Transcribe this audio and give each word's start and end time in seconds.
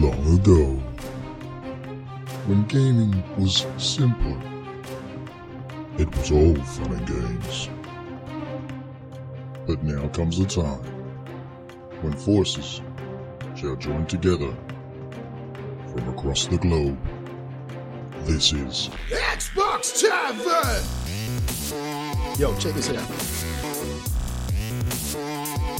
Long 0.00 0.38
ago, 0.38 0.64
when 2.46 2.64
gaming 2.68 3.20
was 3.36 3.66
simple, 3.78 4.38
it 5.98 6.08
was 6.16 6.30
all 6.30 6.54
fun 6.54 6.92
and 6.92 7.04
games. 7.04 7.68
But 9.66 9.82
now 9.82 10.06
comes 10.10 10.38
the 10.38 10.46
time 10.46 10.84
when 12.00 12.12
forces 12.12 12.80
shall 13.56 13.74
join 13.74 14.06
together 14.06 14.54
from 15.90 16.08
across 16.10 16.46
the 16.46 16.58
globe. 16.58 16.96
This 18.22 18.52
is 18.52 18.90
Xbox 19.10 20.00
Tavern! 20.00 20.84
Yo, 22.38 22.56
check 22.60 22.74
this 22.74 22.90
out. 22.90 23.02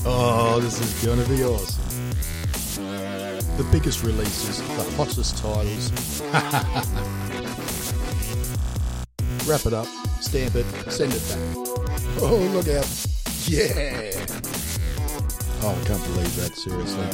Oh, 0.04 0.58
this 0.60 0.80
is 0.80 1.06
gonna 1.06 1.24
be 1.28 1.44
awesome. 1.44 1.77
The 3.58 3.64
biggest 3.72 4.04
releases, 4.04 4.58
the 4.58 4.84
hottest 4.96 5.38
titles. 5.38 5.90
Wrap 9.48 9.66
it 9.66 9.72
up, 9.72 9.88
stamp 10.20 10.54
it, 10.54 10.64
send 10.88 11.12
it 11.12 11.28
back. 11.28 11.40
Oh, 12.20 12.36
look 12.54 12.68
out. 12.68 12.86
Yeah! 13.48 14.12
Oh, 15.60 15.74
I 15.74 15.84
can't 15.84 16.04
believe 16.04 16.36
that, 16.36 16.54
seriously. 16.54 17.04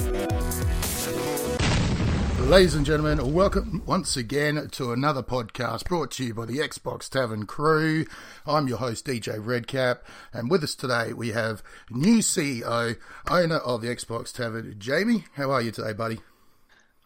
Ladies 2.47 2.75
and 2.75 2.85
gentlemen, 2.85 3.33
welcome 3.33 3.83
once 3.87 4.19
again 4.19 4.69
to 4.73 4.93
another 4.93 5.23
podcast 5.23 5.89
brought 5.89 6.11
to 6.11 6.25
you 6.25 6.35
by 6.35 6.45
the 6.45 6.59
Xbox 6.59 7.09
Tavern 7.09 7.47
crew. 7.47 8.05
I'm 8.45 8.69
your 8.69 8.77
host, 8.77 9.07
DJ 9.07 9.39
Redcap, 9.43 10.05
and 10.35 10.51
with 10.51 10.63
us 10.63 10.75
today 10.75 11.15
we 11.15 11.31
have 11.31 11.63
new 11.91 12.19
CEO, 12.19 12.99
owner 13.31 13.57
of 13.57 13.81
the 13.81 13.89
Xbox 13.89 14.31
Tavern, 14.31 14.75
Jamie. 14.79 15.25
How 15.37 15.51
are 15.51 15.63
you 15.63 15.71
today, 15.71 15.95
buddy? 15.95 16.21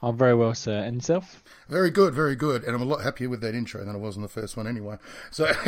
I'm 0.01 0.17
very 0.17 0.35
well, 0.35 0.55
sir. 0.55 0.79
And 0.79 0.97
yourself? 0.97 1.43
Very 1.69 1.91
good, 1.91 2.15
very 2.15 2.37
good. 2.37 2.63
And 2.63 2.75
I'm 2.75 2.83
a 2.83 2.85
lot 2.85 3.03
happier 3.03 3.29
with 3.29 3.41
that 3.41 3.55
intro 3.55 3.85
than 3.85 3.95
I 3.97 3.99
was 3.99 4.15
in 4.15 4.23
the 4.23 4.29
first 4.29 4.57
one 4.57 4.69
anyway. 4.69 4.97
So 5.33 5.47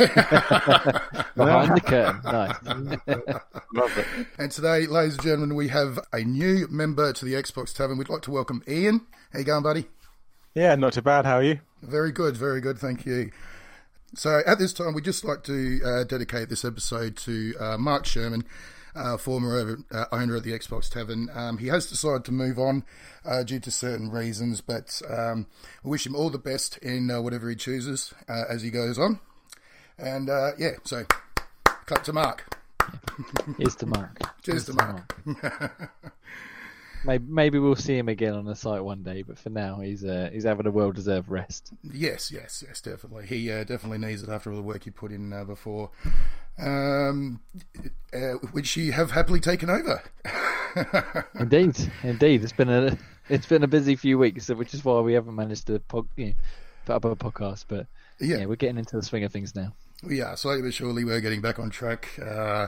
Behind 1.35 1.75
the 1.75 1.81
curtain. 1.85 2.21
Nice. 2.23 3.55
Love 3.73 3.97
it. 3.97 4.27
And 4.37 4.49
today, 4.51 4.87
ladies 4.87 5.15
and 5.15 5.23
gentlemen, 5.23 5.55
we 5.55 5.67
have 5.67 5.99
a 6.13 6.23
new 6.23 6.67
member 6.69 7.11
to 7.11 7.25
the 7.25 7.33
Xbox 7.33 7.73
Tavern. 7.75 7.97
We'd 7.97 8.09
like 8.09 8.21
to 8.23 8.31
welcome 8.31 8.63
Ian. 8.67 9.01
How 9.33 9.39
you 9.39 9.45
going, 9.45 9.63
buddy? 9.63 9.89
Yeah, 10.55 10.75
not 10.75 10.93
too 10.93 11.01
bad. 11.01 11.25
How 11.25 11.37
are 11.37 11.43
you? 11.43 11.59
Very 11.81 12.11
good, 12.11 12.37
very 12.37 12.61
good. 12.61 12.77
Thank 12.77 13.05
you. 13.05 13.31
So 14.13 14.41
at 14.45 14.59
this 14.59 14.73
time, 14.73 14.93
we'd 14.93 15.05
just 15.05 15.23
like 15.23 15.43
to 15.43 15.81
uh, 15.85 16.03
dedicate 16.05 16.49
this 16.49 16.65
episode 16.65 17.15
to 17.17 17.53
uh, 17.59 17.77
Mark 17.77 18.05
Sherman, 18.05 18.43
uh, 18.95 19.17
former 19.17 19.77
uh, 19.91 20.05
owner 20.11 20.35
of 20.35 20.43
the 20.43 20.51
Xbox 20.51 20.89
Tavern. 20.89 21.29
Um, 21.33 21.57
he 21.57 21.67
has 21.67 21.87
decided 21.87 22.25
to 22.25 22.31
move 22.31 22.59
on 22.59 22.83
uh, 23.25 23.43
due 23.43 23.59
to 23.59 23.71
certain 23.71 24.09
reasons, 24.09 24.61
but 24.61 25.01
um, 25.09 25.47
we 25.83 25.91
wish 25.91 26.05
him 26.05 26.15
all 26.15 26.29
the 26.29 26.37
best 26.37 26.77
in 26.77 27.09
uh, 27.09 27.21
whatever 27.21 27.49
he 27.49 27.55
chooses 27.55 28.13
uh, 28.27 28.43
as 28.49 28.61
he 28.61 28.69
goes 28.69 28.97
on. 28.97 29.19
And 29.97 30.29
uh, 30.29 30.51
yeah, 30.57 30.71
so 30.83 31.05
cut 31.85 32.03
to 32.05 32.13
Mark. 32.13 32.57
Here's 33.57 33.75
to 33.77 33.85
Mark. 33.85 34.17
Cheers 34.43 34.65
Here's 34.65 34.65
to 34.65 34.73
Mark. 34.73 35.91
Maybe, 37.03 37.25
maybe 37.27 37.59
we'll 37.59 37.75
see 37.75 37.97
him 37.97 38.09
again 38.09 38.33
on 38.33 38.45
the 38.45 38.55
site 38.55 38.83
one 38.83 39.01
day, 39.01 39.23
but 39.23 39.39
for 39.39 39.49
now, 39.49 39.79
he's 39.79 40.03
uh, 40.03 40.29
he's 40.31 40.43
having 40.43 40.67
a 40.67 40.71
well 40.71 40.91
deserved 40.91 41.29
rest. 41.29 41.73
Yes, 41.83 42.31
yes, 42.31 42.63
yes, 42.67 42.79
definitely. 42.79 43.25
He 43.25 43.51
uh, 43.51 43.63
definitely 43.63 43.97
needs 43.97 44.21
it 44.21 44.29
after 44.29 44.51
all 44.51 44.55
the 44.55 44.61
work 44.61 44.83
he 44.83 44.91
put 44.91 45.11
in 45.11 45.33
uh, 45.33 45.43
before, 45.43 45.89
um, 46.59 47.39
uh, 48.13 48.33
which 48.51 48.75
you 48.77 48.91
have 48.91 49.11
happily 49.11 49.39
taken 49.39 49.69
over. 49.69 50.01
Indeed, 51.39 51.75
indeed. 52.03 52.43
It's 52.43 52.53
been 52.53 52.69
a 52.69 52.97
it's 53.29 53.45
been 53.45 53.63
a 53.63 53.67
busy 53.67 53.95
few 53.95 54.17
weeks, 54.17 54.47
which 54.49 54.73
is 54.73 54.83
why 54.85 54.99
we 55.01 55.13
haven't 55.13 55.35
managed 55.35 55.67
to 55.67 55.79
po- 55.79 56.07
you 56.15 56.27
know, 56.27 56.33
put 56.85 56.93
up 56.95 57.05
a 57.05 57.15
podcast. 57.15 57.65
But 57.67 57.87
Yeah. 58.19 58.37
yeah. 58.39 58.45
we're 58.45 58.55
getting 58.55 58.77
into 58.77 58.95
the 58.95 59.03
swing 59.03 59.23
of 59.23 59.31
things 59.33 59.53
now. 59.55 59.73
yeah, 60.07 60.33
slowly 60.35 60.61
but 60.61 60.73
surely 60.73 61.03
we're 61.03 61.19
getting 61.21 61.41
back 61.41 61.59
on 61.59 61.69
track. 61.69 62.07
Uh, 62.23 62.67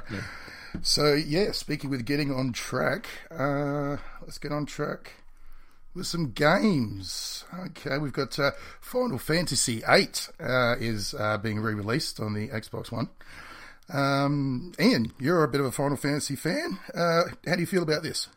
So 0.82 1.14
yeah, 1.14 1.52
speaking 1.52 1.90
with 1.92 2.04
getting 2.06 2.32
on 2.34 2.52
track, 2.52 3.08
uh, 3.32 3.98
let's 4.24 4.38
get 4.40 4.52
on 4.52 4.66
track 4.66 5.14
with 5.94 6.08
some 6.08 6.32
games. 6.32 7.46
Okay, 7.68 8.00
we've 8.00 8.12
got 8.12 8.38
uh, 8.40 8.52
Final 8.82 9.20
Fantasy 9.20 9.82
VIII 9.88 10.10
uh, 10.40 10.76
is 10.80 11.14
uh, 11.14 11.38
being 11.38 11.60
re-released 11.60 12.20
on 12.20 12.34
the 12.34 12.48
Xbox 12.50 12.92
One. 12.92 13.10
Um, 13.90 14.74
Ian, 14.80 15.12
you're 15.20 15.44
a 15.44 15.48
bit 15.48 15.62
of 15.62 15.68
a 15.68 15.72
Final 15.72 15.98
Fantasy 15.98 16.36
fan. 16.36 16.80
Uh, 16.94 17.24
how 17.46 17.56
do 17.56 17.62
you 17.62 17.68
feel 17.68 17.84
about 17.84 18.04
this? 18.04 18.30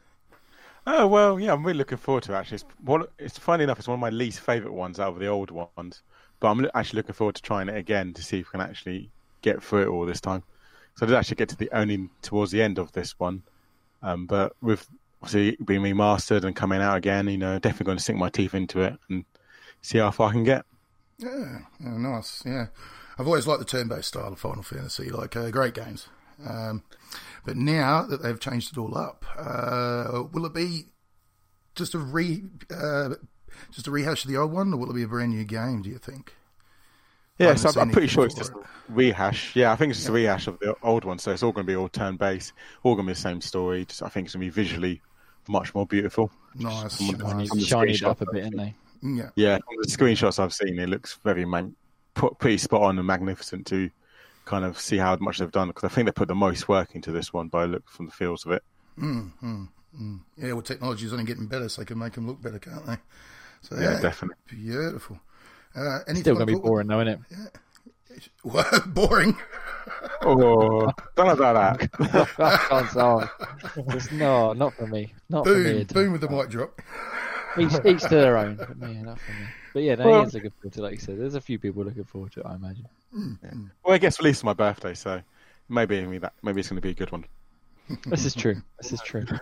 Oh 0.87 1.07
well, 1.07 1.41
yeah, 1.41 1.53
I'm 1.53 1.65
really 1.65 1.79
looking 1.79 1.99
forward 1.99 2.23
to 2.25 2.33
it. 2.33 2.37
Actually, 2.37 2.57
it's, 2.57 2.65
one, 2.84 3.05
it's 3.19 3.39
funny 3.39 3.65
enough. 3.65 3.79
It's 3.79 3.89
one 3.89 3.97
of 3.97 4.01
my 4.01 4.11
least 4.11 4.41
favourite 4.41 4.75
ones 4.75 5.01
out 5.01 5.12
of 5.15 5.19
the 5.19 5.27
old 5.27 5.51
ones, 5.51 6.03
but 6.39 6.49
I'm 6.49 6.69
actually 6.75 6.99
looking 6.99 7.15
forward 7.15 7.35
to 7.35 7.43
trying 7.43 7.69
it 7.69 7.77
again 7.77 8.12
to 8.15 8.23
see 8.23 8.39
if 8.39 8.47
we 8.47 8.59
can 8.59 8.61
actually 8.61 9.11
get 9.43 9.62
through 9.62 9.83
it 9.83 9.89
all 9.89 10.06
this 10.06 10.21
time. 10.21 10.45
So 10.95 11.05
I 11.05 11.09
did 11.09 11.17
actually 11.17 11.37
get 11.37 11.49
to 11.51 11.56
the 11.56 11.71
only 11.73 12.09
towards 12.23 12.53
the 12.53 12.62
end 12.62 12.79
of 12.79 12.93
this 12.93 13.19
one, 13.19 13.43
um, 14.03 14.27
but 14.27 14.55
with 14.62 14.89
obviously 15.23 15.56
being 15.65 15.83
remastered 15.83 16.45
and 16.45 16.55
coming 16.55 16.81
out 16.81 16.97
again, 16.97 17.29
you 17.29 17.39
know, 17.39 17.59
definitely 17.59 17.87
going 17.87 17.99
to 17.99 18.05
sink 18.05 18.19
my 18.19 18.29
teeth 18.29 18.55
into 18.55 18.81
it 18.81 18.97
and 19.09 19.25
see 19.83 19.99
how 19.99 20.11
far 20.11 20.29
I 20.29 20.33
can 20.33 20.45
get. 20.45 20.65
Yeah, 21.19 21.59
yeah, 21.81 21.97
nice. 21.97 22.43
Yeah, 22.47 22.67
I've 23.19 23.27
always 23.27 23.47
liked 23.47 23.60
the 23.60 23.65
turn-based 23.65 24.09
style 24.09 24.32
of 24.32 24.38
Final 24.38 24.62
Fantasy, 24.62 25.10
like 25.10 25.37
uh, 25.37 25.50
great 25.50 25.75
games. 25.75 26.09
Um, 26.47 26.82
but 27.44 27.56
now 27.56 28.03
that 28.03 28.22
they've 28.22 28.38
changed 28.38 28.72
it 28.72 28.78
all 28.78 28.97
up, 28.97 29.25
uh, 29.38 30.25
will 30.32 30.44
it 30.44 30.53
be 30.54 30.84
just 31.75 31.94
a 31.94 31.99
re, 31.99 32.43
uh, 32.71 33.10
just 33.71 33.87
a 33.87 33.91
rehash 33.91 34.25
of 34.25 34.31
the 34.31 34.37
old 34.37 34.53
one, 34.53 34.72
or 34.72 34.76
will 34.76 34.91
it 34.91 34.94
be 34.94 35.03
a 35.03 35.09
brand 35.09 35.31
new 35.32 35.44
game? 35.44 35.82
Do 35.82 35.88
you 35.91 35.99
think? 35.99 36.34
Yeah, 37.38 37.55
so 37.55 37.69
I'm, 37.71 37.88
I'm 37.88 37.91
pretty 37.91 38.09
sure 38.09 38.25
it's 38.25 38.34
just 38.34 38.53
it. 38.53 38.56
a 38.59 38.93
rehash. 38.93 39.55
Yeah, 39.55 39.71
I 39.72 39.76
think 39.76 39.91
it's 39.91 39.99
just 40.00 40.09
a 40.09 40.12
rehash 40.12 40.47
of 40.47 40.59
the 40.59 40.75
old 40.82 41.05
one. 41.05 41.19
So 41.19 41.32
it's 41.32 41.43
all 41.43 41.53
going 41.53 41.66
to 41.66 41.71
be 41.71 41.76
all 41.76 41.88
turn 41.88 42.16
based, 42.16 42.53
all 42.82 42.94
going 42.94 43.06
to 43.06 43.10
be 43.10 43.15
the 43.15 43.21
same 43.21 43.41
story. 43.43 43.84
Just 43.84 44.03
I 44.03 44.09
think 44.09 44.26
it's 44.26 44.34
going 44.34 44.47
to 44.47 44.53
be 44.53 44.62
visually 44.62 45.03
much 45.49 45.75
more 45.75 45.87
beautiful. 45.87 46.31
Nice, 46.55 46.97
From 46.97 47.19
the- 47.19 47.34
nice. 47.34 47.65
Shiny 47.66 47.93
it 47.93 48.03
up 48.03 48.21
a 48.22 48.25
I've 48.26 48.32
bit, 48.32 48.41
isn't 48.47 48.56
they? 48.56 48.75
Yeah, 49.03 49.28
Yeah, 49.37 49.56
from 49.59 49.76
the 49.82 49.87
screenshots 49.88 50.38
I've 50.38 50.55
seen, 50.55 50.78
it 50.78 50.88
looks 50.88 51.19
very 51.22 51.44
man- 51.44 51.76
put 52.16 52.38
pretty 52.38 52.59
spot 52.59 52.82
on 52.82 52.99
and 52.99 53.06
magnificent 53.06 53.66
to 53.69 53.91
kind 54.44 54.65
of 54.65 54.78
see 54.81 54.97
how 54.97 55.16
much 55.16 55.38
they've 55.38 55.50
done 55.53 55.69
because 55.69 55.84
I 55.84 55.88
think 55.88 56.06
they 56.06 56.12
put 56.12 56.28
the 56.28 56.34
most 56.34 56.69
work 56.69 56.94
into 56.94 57.12
this 57.12 57.32
one 57.32 57.49
by 57.49 57.65
look 57.65 57.88
from 57.88 58.06
the 58.06 58.12
feels 58.12 58.44
of 58.47 58.53
it. 58.53 58.62
Mm, 58.99 59.31
mm, 59.43 59.69
mm. 60.00 60.21
yeah. 60.37 60.53
Well, 60.53 60.62
technology 60.62 61.06
is 61.06 61.12
only 61.12 61.25
getting 61.25 61.47
better, 61.47 61.69
so 61.69 61.82
they 61.82 61.87
can 61.87 61.99
make 61.99 62.15
them 62.15 62.26
look 62.26 62.41
better, 62.43 62.59
can't 62.59 62.84
they? 62.87 62.97
So 63.60 63.76
Yeah, 63.78 64.00
definitely. 64.00 64.37
beautiful. 64.49 65.21
Uh, 65.75 65.99
anything 66.09 66.22
Still 66.22 66.34
going 66.37 66.47
to 66.47 66.55
be 66.55 66.59
boring, 66.59 66.87
though, 66.88 67.00
isn't 67.00 67.21
it? 67.31 67.59
What? 68.43 68.94
boring. 68.94 69.37
Oh, 70.22 70.91
don't 71.16 71.26
know 71.26 71.32
about 71.34 71.78
that. 71.78 71.91
I 72.38 72.56
can't 72.88 72.91
say. 73.76 73.82
Just 73.93 74.10
no, 74.12 74.55
not 74.55 74.72
for 74.72 74.87
me. 74.87 75.12
Not 75.28 75.44
for 75.44 75.55
me. 75.55 75.62
Boom, 75.65 75.81
at 75.82 75.91
all. 75.97 76.03
boom 76.03 76.12
with 76.12 76.21
the 76.22 76.31
mic 76.31 76.49
drop. 76.49 76.81
Each, 77.59 77.72
each 77.84 78.00
to 78.03 78.09
their 78.09 78.38
own. 78.38 78.56
But 78.56 78.88
yeah, 78.91 79.03
not 79.03 79.21
for 79.21 79.32
me. 79.32 79.47
But 79.76 79.82
yeah, 79.82 79.97
no, 79.97 80.06
Well- 80.06 80.20
Ian's 80.20 80.32
looking 80.32 80.53
forward 80.53 80.72
to. 80.72 80.81
Like 80.81 80.92
you 80.92 80.98
said, 81.00 81.20
there's 81.20 81.34
a 81.34 81.41
few 81.42 81.59
people 81.59 81.84
looking 81.84 82.04
forward 82.04 82.32
to 82.32 82.41
it. 82.41 82.47
I 82.47 82.54
imagine. 82.54 82.88
well, 83.84 83.94
I 83.94 83.98
guess 83.98 84.19
released 84.19 84.42
on 84.42 84.47
my 84.47 84.54
birthday, 84.54 84.94
so 84.94 85.20
maybe 85.69 85.98
I 85.98 86.06
mean, 86.06 86.20
that 86.20 86.32
maybe 86.42 86.60
it's 86.60 86.70
going 86.70 86.78
to 86.78 86.81
be 86.81 86.92
a 86.92 86.94
good 86.94 87.12
one. 87.12 87.26
This 88.06 88.25
is 88.25 88.34
true. 88.34 88.62
This 88.81 88.94
is 88.94 89.03
true. 89.03 89.26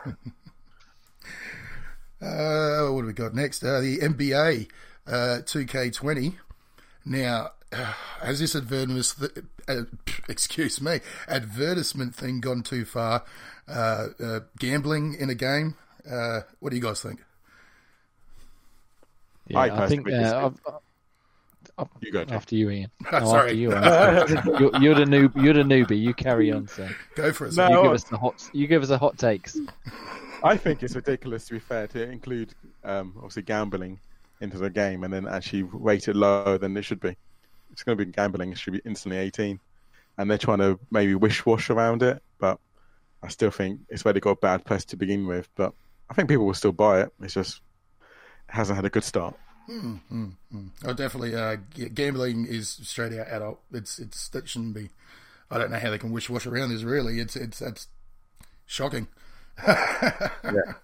Uh, 2.20 2.88
what 2.88 3.02
do 3.02 3.06
we 3.06 3.12
got 3.12 3.34
next? 3.34 3.62
Uh, 3.62 3.80
the 3.80 3.98
NBA 3.98 4.68
uh, 5.06 5.40
2K20. 5.44 6.34
Now, 7.04 7.50
uh, 7.70 7.92
has 8.22 8.40
this 8.40 8.56
advertisement, 8.56 9.46
uh, 9.68 9.82
excuse 10.28 10.80
me, 10.80 11.00
advertisement 11.28 12.14
thing 12.14 12.40
gone 12.40 12.62
too 12.62 12.84
far? 12.84 13.24
Uh, 13.68 14.08
uh, 14.18 14.40
gambling 14.58 15.14
in 15.14 15.28
a 15.30 15.34
game? 15.34 15.76
Uh, 16.10 16.40
what 16.60 16.70
do 16.70 16.76
you 16.76 16.82
guys 16.82 17.02
think? 17.02 17.22
Yeah, 19.48 19.58
I 19.58 19.84
I, 19.84 19.88
think 19.88 20.08
uh. 20.10 20.46
I've- 20.46 20.60
I've- 21.78 21.90
You 22.00 22.12
go. 22.12 22.24
Jack. 22.24 22.32
after 22.36 22.54
you, 22.54 22.70
Ian. 22.70 22.90
No, 23.12 23.20
sorry. 23.20 23.50
After 23.50 23.54
you, 23.54 23.72
Ian. 23.72 24.60
you're, 24.60 24.76
you're 24.80 24.94
the 24.94 25.04
noob. 25.04 25.42
You're 25.42 25.54
the 25.54 25.62
newbie. 25.62 26.00
You 26.00 26.14
carry 26.14 26.52
on, 26.52 26.68
sir. 26.68 26.88
Go 27.16 27.32
for 27.32 27.46
it. 27.46 27.56
No. 27.56 27.68
You 27.68 27.82
give 27.82 27.92
us 27.92 28.04
the 28.04 28.16
hot. 28.16 28.50
You 28.52 28.66
give 28.66 28.82
us 28.82 28.88
the 28.88 28.98
hot 28.98 29.18
takes. 29.18 29.58
I 30.44 30.56
think 30.56 30.82
it's 30.82 30.94
ridiculous, 30.94 31.46
to 31.46 31.54
be 31.54 31.58
fair, 31.58 31.86
to 31.88 32.02
include 32.08 32.54
um, 32.84 33.14
obviously 33.16 33.42
gambling 33.42 33.98
into 34.40 34.58
the 34.58 34.68
game 34.70 35.02
and 35.04 35.12
then 35.12 35.26
actually 35.26 35.62
rate 35.62 36.06
it 36.06 36.14
lower 36.16 36.58
than 36.58 36.76
it 36.76 36.82
should 36.82 37.00
be. 37.00 37.16
It's 37.72 37.82
going 37.82 37.96
to 37.98 38.04
be 38.04 38.12
gambling; 38.12 38.52
it 38.52 38.58
should 38.58 38.74
be 38.74 38.82
instantly 38.84 39.18
18, 39.18 39.58
and 40.18 40.30
they're 40.30 40.38
trying 40.38 40.58
to 40.58 40.78
maybe 40.90 41.14
wish 41.14 41.44
wash 41.46 41.70
around 41.70 42.02
it. 42.02 42.22
But 42.38 42.60
I 43.22 43.28
still 43.28 43.50
think 43.50 43.80
it's 43.88 44.04
where 44.04 44.12
they 44.14 44.20
got 44.20 44.30
a 44.32 44.36
bad 44.36 44.64
press 44.64 44.84
to 44.86 44.96
begin 44.96 45.26
with. 45.26 45.48
But 45.56 45.72
I 46.08 46.14
think 46.14 46.28
people 46.28 46.46
will 46.46 46.54
still 46.54 46.72
buy 46.72 47.00
it. 47.00 47.12
It's 47.20 47.34
just 47.34 47.56
it 47.56 47.62
hasn't 48.54 48.76
had 48.76 48.84
a 48.84 48.90
good 48.90 49.04
start. 49.04 49.34
Oh, 50.84 50.92
definitely. 50.92 51.34
Uh, 51.34 51.56
gambling 51.94 52.46
is 52.46 52.68
straight 52.82 53.18
out 53.18 53.28
adult. 53.28 53.60
It's 53.72 53.98
it's 53.98 54.28
that 54.30 54.48
shouldn't 54.48 54.74
be. 54.74 54.90
I 55.50 55.58
don't 55.58 55.70
know 55.70 55.78
how 55.78 55.90
they 55.90 55.98
can 55.98 56.12
wish 56.12 56.28
wash 56.28 56.46
around 56.46 56.70
this. 56.70 56.82
Really, 56.82 57.20
it's 57.20 57.36
it's 57.36 57.58
that's 57.58 57.88
shocking. 58.66 59.08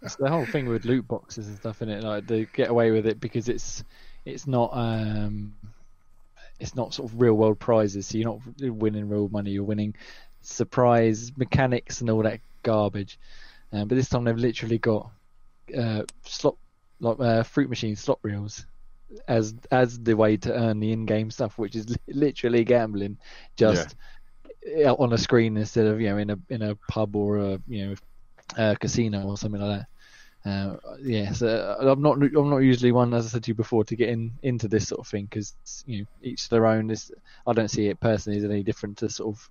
It's 0.02 0.16
the 0.16 0.30
whole 0.30 0.46
thing 0.46 0.68
with 0.68 0.84
loot 0.84 1.06
boxes 1.06 1.46
and 1.46 1.56
stuff 1.58 1.82
in 1.82 1.90
it. 1.90 2.02
Like 2.02 2.26
they 2.26 2.46
get 2.46 2.70
away 2.70 2.90
with 2.90 3.06
it 3.06 3.20
because 3.20 3.48
it's 3.48 3.84
it's 4.24 4.46
not 4.46 4.70
um 4.72 5.54
it's 6.58 6.74
not 6.74 6.94
sort 6.94 7.12
of 7.12 7.20
real 7.20 7.34
world 7.34 7.58
prizes. 7.58 8.06
So 8.06 8.18
you're 8.18 8.30
not 8.30 8.72
winning 8.72 9.08
real 9.08 9.28
money. 9.28 9.50
You're 9.50 9.64
winning 9.64 9.94
surprise 10.40 11.32
mechanics 11.36 12.00
and 12.00 12.08
all 12.10 12.22
that 12.22 12.40
garbage. 12.62 13.18
Um, 13.72 13.88
but 13.88 13.94
this 13.94 14.08
time 14.08 14.24
they've 14.24 14.36
literally 14.36 14.78
got 14.78 15.10
uh, 15.76 16.02
slot 16.24 16.56
like 17.00 17.18
uh, 17.20 17.42
fruit 17.42 17.68
machine 17.68 17.96
slot 17.96 18.18
reels 18.22 18.66
as 19.26 19.54
as 19.70 19.98
the 20.00 20.14
way 20.14 20.36
to 20.36 20.54
earn 20.54 20.80
the 20.80 20.92
in-game 20.92 21.30
stuff, 21.30 21.58
which 21.58 21.74
is 21.76 21.96
literally 22.08 22.64
gambling, 22.64 23.18
just 23.56 23.96
out 24.84 25.00
on 25.00 25.12
a 25.12 25.18
screen 25.18 25.56
instead 25.56 25.86
of 25.86 26.00
you 26.00 26.08
know 26.10 26.18
in 26.18 26.30
a 26.30 26.38
in 26.48 26.62
a 26.62 26.74
pub 26.88 27.16
or 27.16 27.38
a 27.38 27.60
you 27.66 27.86
know 27.86 27.94
a 28.56 28.76
casino 28.76 29.26
or 29.26 29.36
something 29.36 29.60
like 29.60 29.80
that. 29.80 29.86
Uh, 30.42 30.76
yeah, 31.02 31.32
so 31.32 31.76
I'm 31.80 32.00
not 32.00 32.16
I'm 32.22 32.50
not 32.50 32.58
usually 32.58 32.92
one, 32.92 33.12
as 33.12 33.26
I 33.26 33.28
said 33.28 33.44
to 33.44 33.50
you 33.50 33.54
before, 33.54 33.84
to 33.84 33.96
get 33.96 34.08
in 34.08 34.32
into 34.42 34.68
this 34.68 34.88
sort 34.88 35.00
of 35.00 35.08
thing 35.08 35.26
because 35.26 35.54
you 35.86 36.00
know 36.00 36.06
each 36.22 36.48
their 36.48 36.66
own. 36.66 36.90
Is 36.90 37.12
I 37.46 37.52
don't 37.52 37.70
see 37.70 37.88
it 37.88 38.00
personally 38.00 38.38
as 38.38 38.44
any 38.44 38.62
different 38.62 38.98
to 38.98 39.10
sort 39.10 39.34
of 39.34 39.50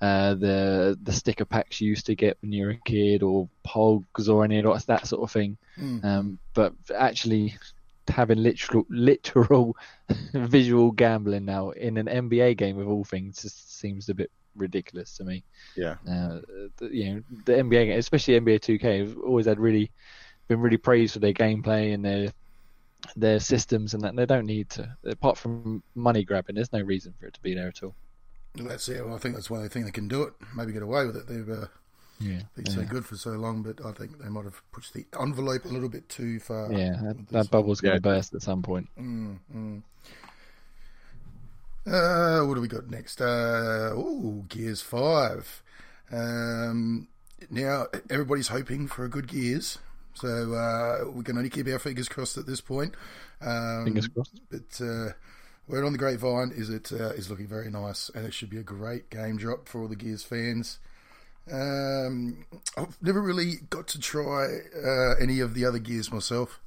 uh, 0.00 0.34
the 0.34 0.98
the 1.02 1.12
sticker 1.12 1.44
packs 1.44 1.80
you 1.80 1.88
used 1.88 2.06
to 2.06 2.14
get 2.14 2.36
when 2.42 2.52
you 2.52 2.66
were 2.66 2.72
a 2.72 2.80
kid 2.84 3.22
or 3.22 3.48
pogs 3.66 4.28
or 4.28 4.44
any 4.44 4.62
of 4.62 4.86
that 4.86 5.06
sort 5.06 5.22
of 5.22 5.30
thing. 5.30 5.56
Mm. 5.78 6.04
Um, 6.04 6.38
but 6.54 6.74
actually 6.94 7.54
having 8.08 8.42
literal 8.42 8.86
literal 8.88 9.76
visual 10.34 10.90
gambling 10.92 11.44
now 11.44 11.70
in 11.70 11.96
an 11.96 12.06
NBA 12.06 12.56
game 12.56 12.78
of 12.78 12.88
all 12.88 13.04
things 13.04 13.42
just 13.42 13.78
seems 13.78 14.08
a 14.08 14.14
bit 14.14 14.30
ridiculous 14.54 15.16
to 15.16 15.24
me. 15.24 15.44
Yeah. 15.76 15.96
Uh, 16.08 16.40
the- 16.76 16.90
you 16.90 17.14
know, 17.14 17.22
the 17.44 17.52
NBA, 17.52 17.86
game, 17.86 17.98
especially 17.98 18.38
NBA 18.38 18.60
2K, 18.60 19.00
have 19.00 19.18
always 19.18 19.46
had 19.46 19.58
really 19.58 19.90
been 20.48 20.60
really 20.60 20.76
praised 20.76 21.14
for 21.14 21.18
their 21.20 21.32
gameplay 21.32 21.94
and 21.94 22.04
their 22.04 22.32
their 23.14 23.40
systems 23.40 23.94
and 23.94 24.02
that. 24.02 24.08
And 24.08 24.18
they 24.18 24.26
don't 24.26 24.46
need 24.46 24.70
to, 24.70 24.96
apart 25.04 25.38
from 25.38 25.82
money 25.94 26.24
grabbing. 26.24 26.56
There's 26.56 26.72
no 26.72 26.80
reason 26.80 27.14
for 27.18 27.26
it 27.26 27.34
to 27.34 27.40
be 27.40 27.54
there 27.54 27.68
at 27.68 27.82
all. 27.82 27.94
Well, 28.56 28.68
that's 28.68 28.88
it. 28.88 29.04
Well, 29.04 29.14
I 29.14 29.18
think 29.18 29.34
that's 29.34 29.50
why 29.50 29.60
they 29.60 29.68
think 29.68 29.84
they 29.86 29.92
can 29.92 30.08
do 30.08 30.22
it. 30.22 30.32
Maybe 30.54 30.72
get 30.72 30.82
away 30.82 31.06
with 31.06 31.16
it. 31.16 31.26
They've 31.26 31.48
uh, 31.48 31.66
Yeah, 32.18 32.42
been 32.54 32.66
so 32.66 32.84
good 32.84 33.04
for 33.04 33.16
so 33.16 33.30
long, 33.32 33.62
but 33.62 33.84
I 33.84 33.92
think 33.92 34.18
they 34.18 34.28
might 34.28 34.44
have 34.44 34.62
pushed 34.72 34.94
the 34.94 35.06
envelope 35.20 35.64
a 35.64 35.68
little 35.68 35.88
bit 35.90 36.08
too 36.08 36.40
far. 36.40 36.72
yeah. 36.72 36.96
That, 37.02 37.28
that 37.30 37.50
bubble's 37.50 37.80
going 37.80 37.94
Yeah. 37.94 37.96
to 37.96 38.00
burst 38.00 38.34
at 38.34 38.42
some 38.42 38.62
point. 38.62 38.88
Mm, 38.98 39.38
mm. 39.54 39.82
Uh, 41.86 42.40
what 42.44 42.54
do 42.54 42.60
we 42.60 42.68
got 42.68 42.88
next? 42.90 43.20
Uh, 43.20 43.92
oh, 43.94 44.44
Gears 44.48 44.80
5. 44.82 45.62
Um, 46.10 47.08
now, 47.50 47.86
everybody's 48.10 48.48
hoping 48.48 48.88
for 48.88 49.04
a 49.04 49.08
good 49.08 49.28
Gears, 49.28 49.78
so 50.14 50.54
uh, 50.54 51.10
we 51.10 51.22
can 51.22 51.36
only 51.36 51.50
keep 51.50 51.68
our 51.68 51.78
fingers 51.78 52.08
crossed 52.08 52.38
at 52.38 52.46
this 52.46 52.60
point. 52.60 52.94
Um, 53.40 53.84
Fingers 53.84 54.08
crossed. 54.08 54.40
But 54.50 54.80
uh, 54.80 55.10
word 55.68 55.84
on 55.84 55.92
the 55.92 55.98
grapevine 55.98 56.52
is 56.54 56.70
it 56.70 56.92
uh, 56.92 57.10
is 57.10 57.30
looking 57.30 57.46
very 57.46 57.70
nice, 57.70 58.10
and 58.14 58.26
it 58.26 58.34
should 58.34 58.50
be 58.50 58.58
a 58.58 58.62
great 58.62 59.10
game 59.10 59.36
drop 59.36 59.68
for 59.68 59.82
all 59.82 59.88
the 59.88 59.96
Gears 59.96 60.22
fans. 60.22 60.78
Um, 61.50 62.44
I've 62.76 62.96
never 63.00 63.22
really 63.22 63.56
got 63.70 63.86
to 63.88 64.00
try 64.00 64.46
uh, 64.84 65.14
any 65.20 65.40
of 65.40 65.54
the 65.54 65.64
other 65.64 65.78
Gears 65.78 66.12
myself. 66.12 66.60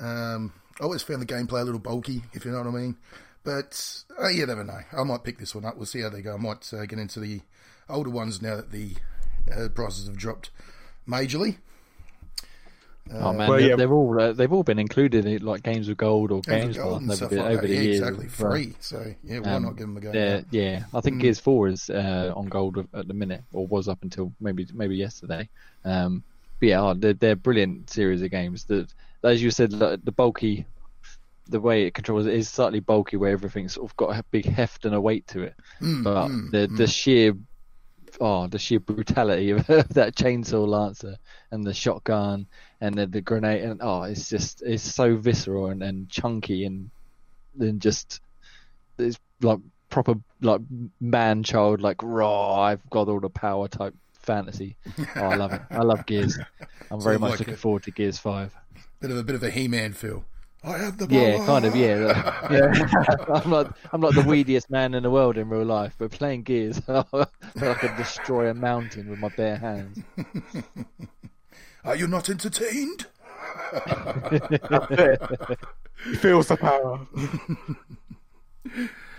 Um, 0.00 0.52
I 0.80 0.84
always 0.84 1.02
found 1.02 1.22
the 1.22 1.26
gameplay 1.26 1.60
a 1.60 1.64
little 1.64 1.80
bulky, 1.80 2.22
if 2.32 2.44
you 2.44 2.50
know 2.50 2.58
what 2.58 2.66
I 2.66 2.70
mean. 2.70 2.96
But 3.44 4.02
uh, 4.20 4.28
you 4.28 4.44
never 4.44 4.64
know. 4.64 4.80
I 4.92 5.02
might 5.04 5.22
pick 5.22 5.38
this 5.38 5.54
one 5.54 5.64
up. 5.64 5.76
We'll 5.76 5.86
see 5.86 6.00
how 6.00 6.08
they 6.10 6.22
go. 6.22 6.34
I 6.34 6.38
might 6.38 6.72
uh, 6.72 6.84
get 6.86 6.98
into 6.98 7.20
the 7.20 7.42
older 7.88 8.10
ones 8.10 8.42
now 8.42 8.56
that 8.56 8.72
the 8.72 8.96
uh, 9.54 9.68
prices 9.68 10.06
have 10.06 10.16
dropped 10.16 10.50
majorly. 11.08 11.58
Oh 13.12 13.32
man, 13.32 13.48
well, 13.48 13.58
they're, 13.58 13.68
yeah. 13.70 13.76
they've 13.76 13.90
all 13.92 14.20
uh, 14.20 14.32
they've 14.32 14.52
all 14.52 14.62
been 14.62 14.78
included 14.78 15.26
in 15.26 15.44
like 15.44 15.62
games 15.62 15.88
of 15.88 15.96
gold 15.96 16.32
or 16.32 16.40
Games 16.42 16.64
games 16.64 16.76
of 16.76 16.82
gold 16.82 17.02
and 17.02 17.10
over, 17.10 17.16
stuff 17.16 17.30
the, 17.30 17.36
like 17.36 17.46
over 17.52 17.66
the 17.66 17.74
Yeah, 17.74 17.80
years. 17.80 17.98
exactly. 18.00 18.26
as 18.26 18.38
well. 18.40 18.50
Free. 18.52 18.74
So 18.80 19.14
yeah, 19.24 19.38
why 19.40 19.50
Um, 19.52 19.62
not 19.62 19.76
give 19.76 19.86
them 19.86 19.96
a 19.96 20.00
go? 20.00 20.12
Yeah, 20.12 20.40
yeah. 20.50 20.84
I 20.94 21.00
think 21.00 21.16
Mm. 21.16 21.20
Gears 21.20 21.40
Four 21.40 21.68
is 21.68 21.88
uh, 21.90 22.32
on 22.34 22.46
gold 22.46 22.86
at 22.94 23.06
the 23.08 23.14
minute, 23.14 23.42
or 23.52 23.66
was 23.66 23.88
up 23.88 23.98
until 24.02 24.32
maybe 24.40 24.66
maybe 24.72 24.96
yesterday. 24.96 25.48
Um, 25.84 26.22
but 26.58 26.68
yeah, 26.68 26.94
they're, 26.96 27.12
they're 27.14 27.36
brilliant 27.36 27.90
series 27.90 28.22
of 28.22 28.30
games. 28.30 28.64
That, 28.64 28.92
as 29.22 29.42
you 29.42 29.50
said, 29.50 29.72
like, 29.72 30.04
the 30.04 30.12
bulky, 30.12 30.66
the 31.48 31.60
way 31.60 31.84
it 31.84 31.94
controls 31.94 32.26
it 32.26 32.34
is 32.34 32.48
slightly 32.48 32.80
bulky, 32.80 33.16
where 33.16 33.32
everything's 33.32 33.74
sort 33.74 33.90
of 33.90 33.96
got 33.96 34.16
a 34.18 34.24
big 34.30 34.46
heft 34.46 34.84
and 34.84 34.94
a 34.94 35.00
weight 35.00 35.26
to 35.28 35.42
it. 35.42 35.54
Mm, 35.80 36.02
But 36.02 36.28
mm, 36.28 36.50
the 36.50 36.66
mm. 36.68 36.76
the 36.76 36.86
sheer, 36.86 37.34
oh, 38.20 38.46
the 38.46 38.58
sheer 38.58 38.80
brutality 38.80 39.50
of 39.50 39.66
that 39.66 40.14
chainsaw 40.16 40.66
lancer 40.66 41.16
and 41.50 41.64
the 41.64 41.74
shotgun 41.74 42.46
and 42.80 42.96
the, 42.96 43.06
the 43.06 43.20
grenade 43.20 43.62
and 43.62 43.80
oh, 43.82 44.02
it's 44.02 44.28
just 44.28 44.62
it's 44.62 44.82
so 44.82 45.16
visceral 45.16 45.66
and, 45.68 45.82
and 45.82 46.08
chunky 46.08 46.64
and 46.64 46.90
then 47.54 47.78
just 47.78 48.20
it's 48.98 49.18
like 49.40 49.58
proper 49.88 50.14
like 50.42 50.60
man 51.00 51.42
child 51.42 51.80
like 51.80 52.02
raw 52.02 52.60
I've 52.60 52.88
got 52.90 53.08
all 53.08 53.20
the 53.20 53.30
power 53.30 53.68
type 53.68 53.94
fantasy. 54.26 54.76
Oh, 55.16 55.20
I 55.22 55.36
love 55.36 55.52
it. 55.52 55.62
I 55.70 55.82
love 55.82 56.04
Gears. 56.06 56.36
I'm 56.90 57.00
very 57.00 57.14
Sounds 57.14 57.20
much 57.20 57.30
like 57.30 57.38
looking 57.40 57.54
it. 57.54 57.60
forward 57.60 57.84
to 57.84 57.90
Gears 57.92 58.18
Five. 58.18 58.54
bit 59.00 59.10
of 59.10 59.16
a 59.16 59.22
bit 59.22 59.34
of 59.36 59.42
a 59.42 59.50
He-Man 59.50 59.92
feel. 59.92 60.24
I 60.64 60.78
have 60.78 60.98
the 60.98 61.06
Yeah, 61.08 61.44
kind 61.46 61.64
of. 61.64 61.76
Yeah, 61.76 62.48
yeah. 62.50 62.72
I'm 63.34 63.50
not. 63.50 63.76
I'm 63.92 64.00
not 64.00 64.14
the 64.14 64.22
weediest 64.22 64.68
man 64.70 64.94
in 64.94 65.02
the 65.02 65.10
world 65.10 65.36
in 65.38 65.48
real 65.48 65.64
life, 65.64 65.94
but 65.98 66.10
playing 66.10 66.42
Gears, 66.42 66.78
I 66.88 67.02
feel 67.02 67.06
like 67.12 67.28
I 67.62 67.74
could 67.74 67.96
destroy 67.96 68.50
a 68.50 68.54
mountain 68.54 69.08
with 69.08 69.18
my 69.18 69.28
bare 69.28 69.56
hands. 69.58 69.98
Are 71.84 71.94
you 71.94 72.08
not 72.08 72.28
entertained? 72.28 73.06
He 76.04 76.16
feels 76.16 76.48
the 76.48 76.56
power. 76.56 77.06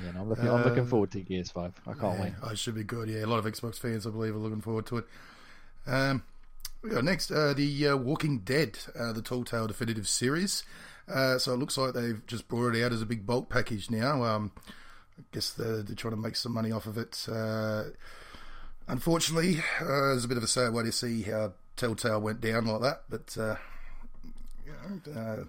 Yeah, 0.04 0.12
no, 0.14 0.22
I'm 0.22 0.30
looking. 0.30 0.50
I'm 0.50 0.64
looking 0.64 0.86
forward 0.86 1.12
to 1.12 1.22
Gears 1.22 1.50
Five. 1.52 1.74
I 1.88 1.94
can't 1.94 2.20
wait. 2.20 2.34
I 2.44 2.54
should 2.54 2.76
be 2.76 2.84
good. 2.84 3.10
Yeah, 3.10 3.24
a 3.24 3.28
lot 3.28 3.40
of 3.40 3.46
Xbox 3.46 3.80
fans, 3.80 4.06
I 4.06 4.10
believe, 4.10 4.36
are 4.36 4.40
looking 4.40 4.62
forward 4.62 4.86
to 4.88 4.98
it. 4.98 5.06
Um, 5.88 6.24
we 6.84 6.90
got 6.90 7.04
next 7.04 7.32
uh, 7.32 7.54
the 7.54 7.88
uh, 7.88 7.98
Walking 7.98 8.40
Dead, 8.40 8.78
uh, 9.00 9.14
the 9.14 9.22
Telltale 9.22 9.68
Definitive 9.68 10.08
Series. 10.08 10.64
Uh, 11.08 11.38
so 11.38 11.54
it 11.54 11.58
looks 11.58 11.78
like 11.78 11.94
they've 11.94 12.26
just 12.28 12.48
brought 12.48 12.76
it 12.76 12.84
out 12.84 12.92
as 12.92 13.02
a 13.02 13.06
big 13.06 13.26
bulk 13.26 13.50
package 13.50 13.90
now. 13.90 14.24
Um, 14.24 14.52
I 15.18 15.24
guess 15.32 15.52
they're, 15.52 15.82
they're 15.82 15.96
trying 15.96 16.14
to 16.14 16.20
make 16.20 16.36
some 16.36 16.54
money 16.54 16.72
off 16.72 16.86
of 16.86 16.98
it. 16.98 17.26
Uh, 17.32 17.86
unfortunately, 18.88 19.58
uh, 19.82 20.16
it's 20.16 20.26
a 20.26 20.28
bit 20.28 20.38
of 20.38 20.44
a 20.44 20.48
sad 20.48 20.74
way 20.74 20.84
to 20.84 20.92
see 20.92 21.24
how 21.24 21.54
Telltale 21.76 22.22
went 22.22 22.42
down 22.42 22.66
like 22.66 22.82
that. 22.82 23.04
But 23.10 23.38
uh, 23.40 23.56
you 24.66 24.74
know, 25.14 25.20
uh, 25.20 25.44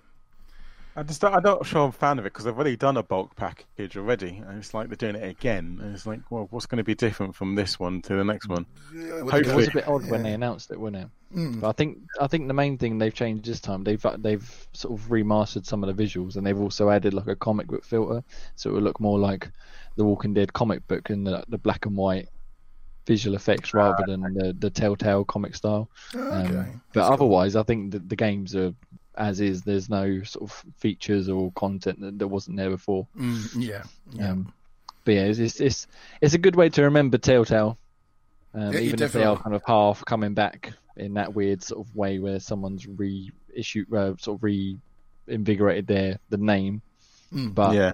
I 0.98 1.02
just 1.04 1.20
don't, 1.20 1.32
I'm 1.32 1.42
not 1.44 1.64
sure 1.64 1.82
I'm 1.84 1.90
a 1.90 1.92
fan 1.92 2.18
of 2.18 2.26
it 2.26 2.32
because 2.32 2.44
they've 2.44 2.54
already 2.54 2.76
done 2.76 2.96
a 2.96 3.02
bulk 3.04 3.36
package 3.36 3.96
already, 3.96 4.42
and 4.44 4.58
it's 4.58 4.74
like 4.74 4.88
they're 4.88 4.96
doing 4.96 5.14
it 5.14 5.28
again. 5.28 5.78
And 5.80 5.94
it's 5.94 6.06
like, 6.06 6.20
well, 6.30 6.48
what's 6.50 6.66
going 6.66 6.78
to 6.78 6.84
be 6.84 6.96
different 6.96 7.36
from 7.36 7.54
this 7.54 7.78
one 7.78 8.02
to 8.02 8.16
the 8.16 8.24
next 8.24 8.48
one? 8.48 8.66
yeah, 8.92 9.22
with 9.22 9.34
It 9.46 9.54
was 9.54 9.68
a 9.68 9.70
bit 9.70 9.86
odd 9.86 10.02
when 10.10 10.20
Yeah. 10.20 10.30
they 10.30 10.32
announced 10.32 10.72
it, 10.72 10.80
wasn't 10.80 10.96
it? 11.04 11.08
Mm. 11.36 11.60
But 11.60 11.68
I 11.68 11.72
think 11.72 11.98
I 12.20 12.26
think 12.26 12.48
the 12.48 12.54
main 12.54 12.78
thing 12.78 12.98
they've 12.98 13.14
changed 13.14 13.44
this 13.44 13.60
time 13.60 13.84
they've 13.84 14.04
they've 14.18 14.66
sort 14.72 14.98
of 14.98 15.06
remastered 15.08 15.66
some 15.66 15.84
of 15.84 15.94
the 15.94 16.02
visuals 16.02 16.36
and 16.36 16.46
they've 16.46 16.58
also 16.58 16.88
added 16.88 17.12
like 17.12 17.26
a 17.26 17.36
comic 17.36 17.66
book 17.66 17.84
filter 17.84 18.24
so 18.56 18.70
it 18.70 18.72
will 18.72 18.80
look 18.80 18.98
more 18.98 19.18
like 19.18 19.50
the 19.96 20.04
Walking 20.04 20.32
Dead 20.32 20.54
comic 20.54 20.88
book 20.88 21.10
and 21.10 21.26
the, 21.26 21.44
the 21.48 21.58
black 21.58 21.84
and 21.84 21.96
white 21.98 22.28
visual 23.06 23.36
effects 23.36 23.72
rather 23.74 24.04
than 24.06 24.20
the, 24.34 24.54
the 24.58 24.70
Telltale 24.70 25.24
comic 25.24 25.54
style. 25.54 25.90
okay. 26.14 26.24
Um, 26.24 26.82
but 26.92 27.00
That's 27.00 27.06
cool. 27.08 27.14
otherwise, 27.14 27.56
I 27.56 27.62
think 27.62 27.92
that 27.92 28.08
the 28.08 28.16
games 28.16 28.54
are 28.54 28.72
as 29.18 29.40
is. 29.40 29.62
There's 29.62 29.90
no 29.90 30.22
sort 30.22 30.50
of 30.50 30.64
features 30.78 31.28
or 31.28 31.52
content 31.52 32.00
that, 32.00 32.18
that 32.18 32.28
wasn't 32.28 32.56
there 32.56 32.70
before. 32.70 33.06
Mm, 33.18 33.48
yeah. 33.56 33.82
yeah. 34.12 34.30
Um, 34.30 34.52
but 35.04 35.14
yeah, 35.14 35.24
it's, 35.24 35.38
it's 35.38 35.60
it's 35.60 35.86
it's 36.20 36.34
a 36.34 36.38
good 36.38 36.56
way 36.56 36.68
to 36.70 36.82
remember 36.82 37.18
Telltale, 37.18 37.78
um, 38.54 38.72
Yeah, 38.72 38.80
even 38.80 39.02
if 39.02 39.12
they 39.12 39.24
are 39.24 39.36
kind 39.36 39.54
of 39.56 39.62
half 39.66 40.04
coming 40.04 40.34
back 40.34 40.72
in 40.96 41.14
that 41.14 41.34
weird 41.34 41.62
sort 41.62 41.86
of 41.86 41.94
way 41.96 42.18
where 42.18 42.40
someone's 42.40 42.86
reissued, 42.86 43.92
uh, 43.94 44.14
sort 44.18 44.38
of 44.38 44.42
reinvigorated 44.42 45.86
their 45.86 46.18
the 46.28 46.36
name. 46.36 46.82
Mm. 47.32 47.54
But 47.54 47.74
yeah, 47.74 47.92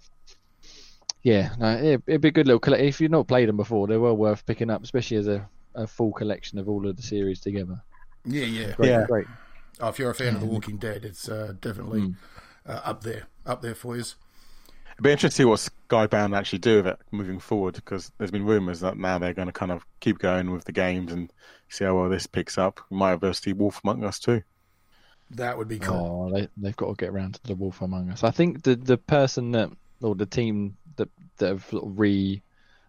yeah, 1.22 1.50
no, 1.58 1.70
it, 1.76 2.02
it'd 2.06 2.20
be 2.20 2.28
a 2.28 2.32
good 2.32 2.46
little 2.46 2.60
collect. 2.60 2.82
If 2.82 3.00
you've 3.00 3.10
not 3.10 3.28
played 3.28 3.48
them 3.48 3.56
before, 3.56 3.86
they're 3.86 4.00
well 4.00 4.16
worth 4.16 4.44
picking 4.44 4.70
up, 4.70 4.82
especially 4.82 5.16
as 5.18 5.28
a, 5.28 5.48
a 5.74 5.86
full 5.86 6.12
collection 6.12 6.58
of 6.58 6.68
all 6.68 6.86
of 6.86 6.96
the 6.96 7.02
series 7.02 7.40
together. 7.40 7.80
yeah, 8.24 8.44
yeah. 8.44 8.72
Great, 8.72 8.88
Yeah. 8.88 9.06
great. 9.06 9.26
Oh, 9.80 9.88
if 9.88 9.98
you're 9.98 10.10
a 10.10 10.14
fan 10.14 10.34
of 10.34 10.40
The 10.40 10.46
Walking 10.46 10.76
Dead, 10.76 11.04
it's 11.04 11.28
uh, 11.28 11.54
definitely 11.60 12.00
Mm. 12.00 12.14
uh, 12.66 12.80
up 12.84 13.02
there, 13.02 13.24
up 13.44 13.60
there 13.62 13.74
for 13.74 13.96
you. 13.96 14.02
it'd 14.02 15.02
be 15.02 15.10
interesting 15.10 15.30
to 15.30 15.36
see 15.36 15.44
what 15.44 16.08
Skybound 16.10 16.36
actually 16.36 16.60
do 16.60 16.76
with 16.76 16.86
it 16.86 16.98
moving 17.10 17.40
forward 17.40 17.74
because 17.74 18.12
there's 18.18 18.30
been 18.30 18.44
rumours 18.44 18.80
that 18.80 18.96
now 18.96 19.18
they're 19.18 19.34
going 19.34 19.48
to 19.48 19.52
kind 19.52 19.72
of 19.72 19.84
keep 20.00 20.18
going 20.18 20.50
with 20.52 20.64
the 20.64 20.72
games 20.72 21.12
and 21.12 21.32
see 21.68 21.84
how 21.84 21.96
well 21.96 22.08
this 22.08 22.26
picks 22.28 22.56
up. 22.58 22.80
We 22.90 22.96
might 22.96 23.10
have 23.10 23.20
to 23.20 23.34
see 23.34 23.52
Wolf 23.52 23.80
Among 23.84 24.04
Us 24.04 24.18
too. 24.20 24.42
That 25.30 25.58
would 25.58 25.68
be 25.68 25.78
cool. 25.80 26.28
Oh, 26.30 26.32
they 26.34 26.48
they've 26.56 26.76
got 26.76 26.88
to 26.88 26.94
get 26.94 27.08
around 27.10 27.34
to 27.34 27.42
the 27.42 27.54
Wolf 27.56 27.80
Among 27.82 28.10
Us. 28.10 28.22
I 28.22 28.30
think 28.30 28.62
the 28.62 28.76
the 28.76 28.96
person 28.98 29.50
that 29.52 29.70
or 30.00 30.14
the 30.14 30.26
team 30.26 30.76
that 30.96 31.08
that 31.38 31.48
have 31.48 31.64
sort 31.66 31.84
of 31.84 31.98
re 31.98 32.42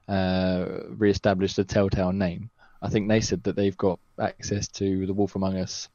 uh, 0.08 0.66
re-established 0.90 1.56
the 1.56 1.64
Telltale 1.64 2.12
name. 2.12 2.50
I 2.82 2.90
think 2.90 3.08
they 3.08 3.22
said 3.22 3.44
that 3.44 3.56
they've 3.56 3.78
got 3.78 4.00
access 4.20 4.68
to 4.70 5.08
the 5.08 5.14
Wolf 5.14 5.36
Among 5.36 5.58
Us, 5.58 5.90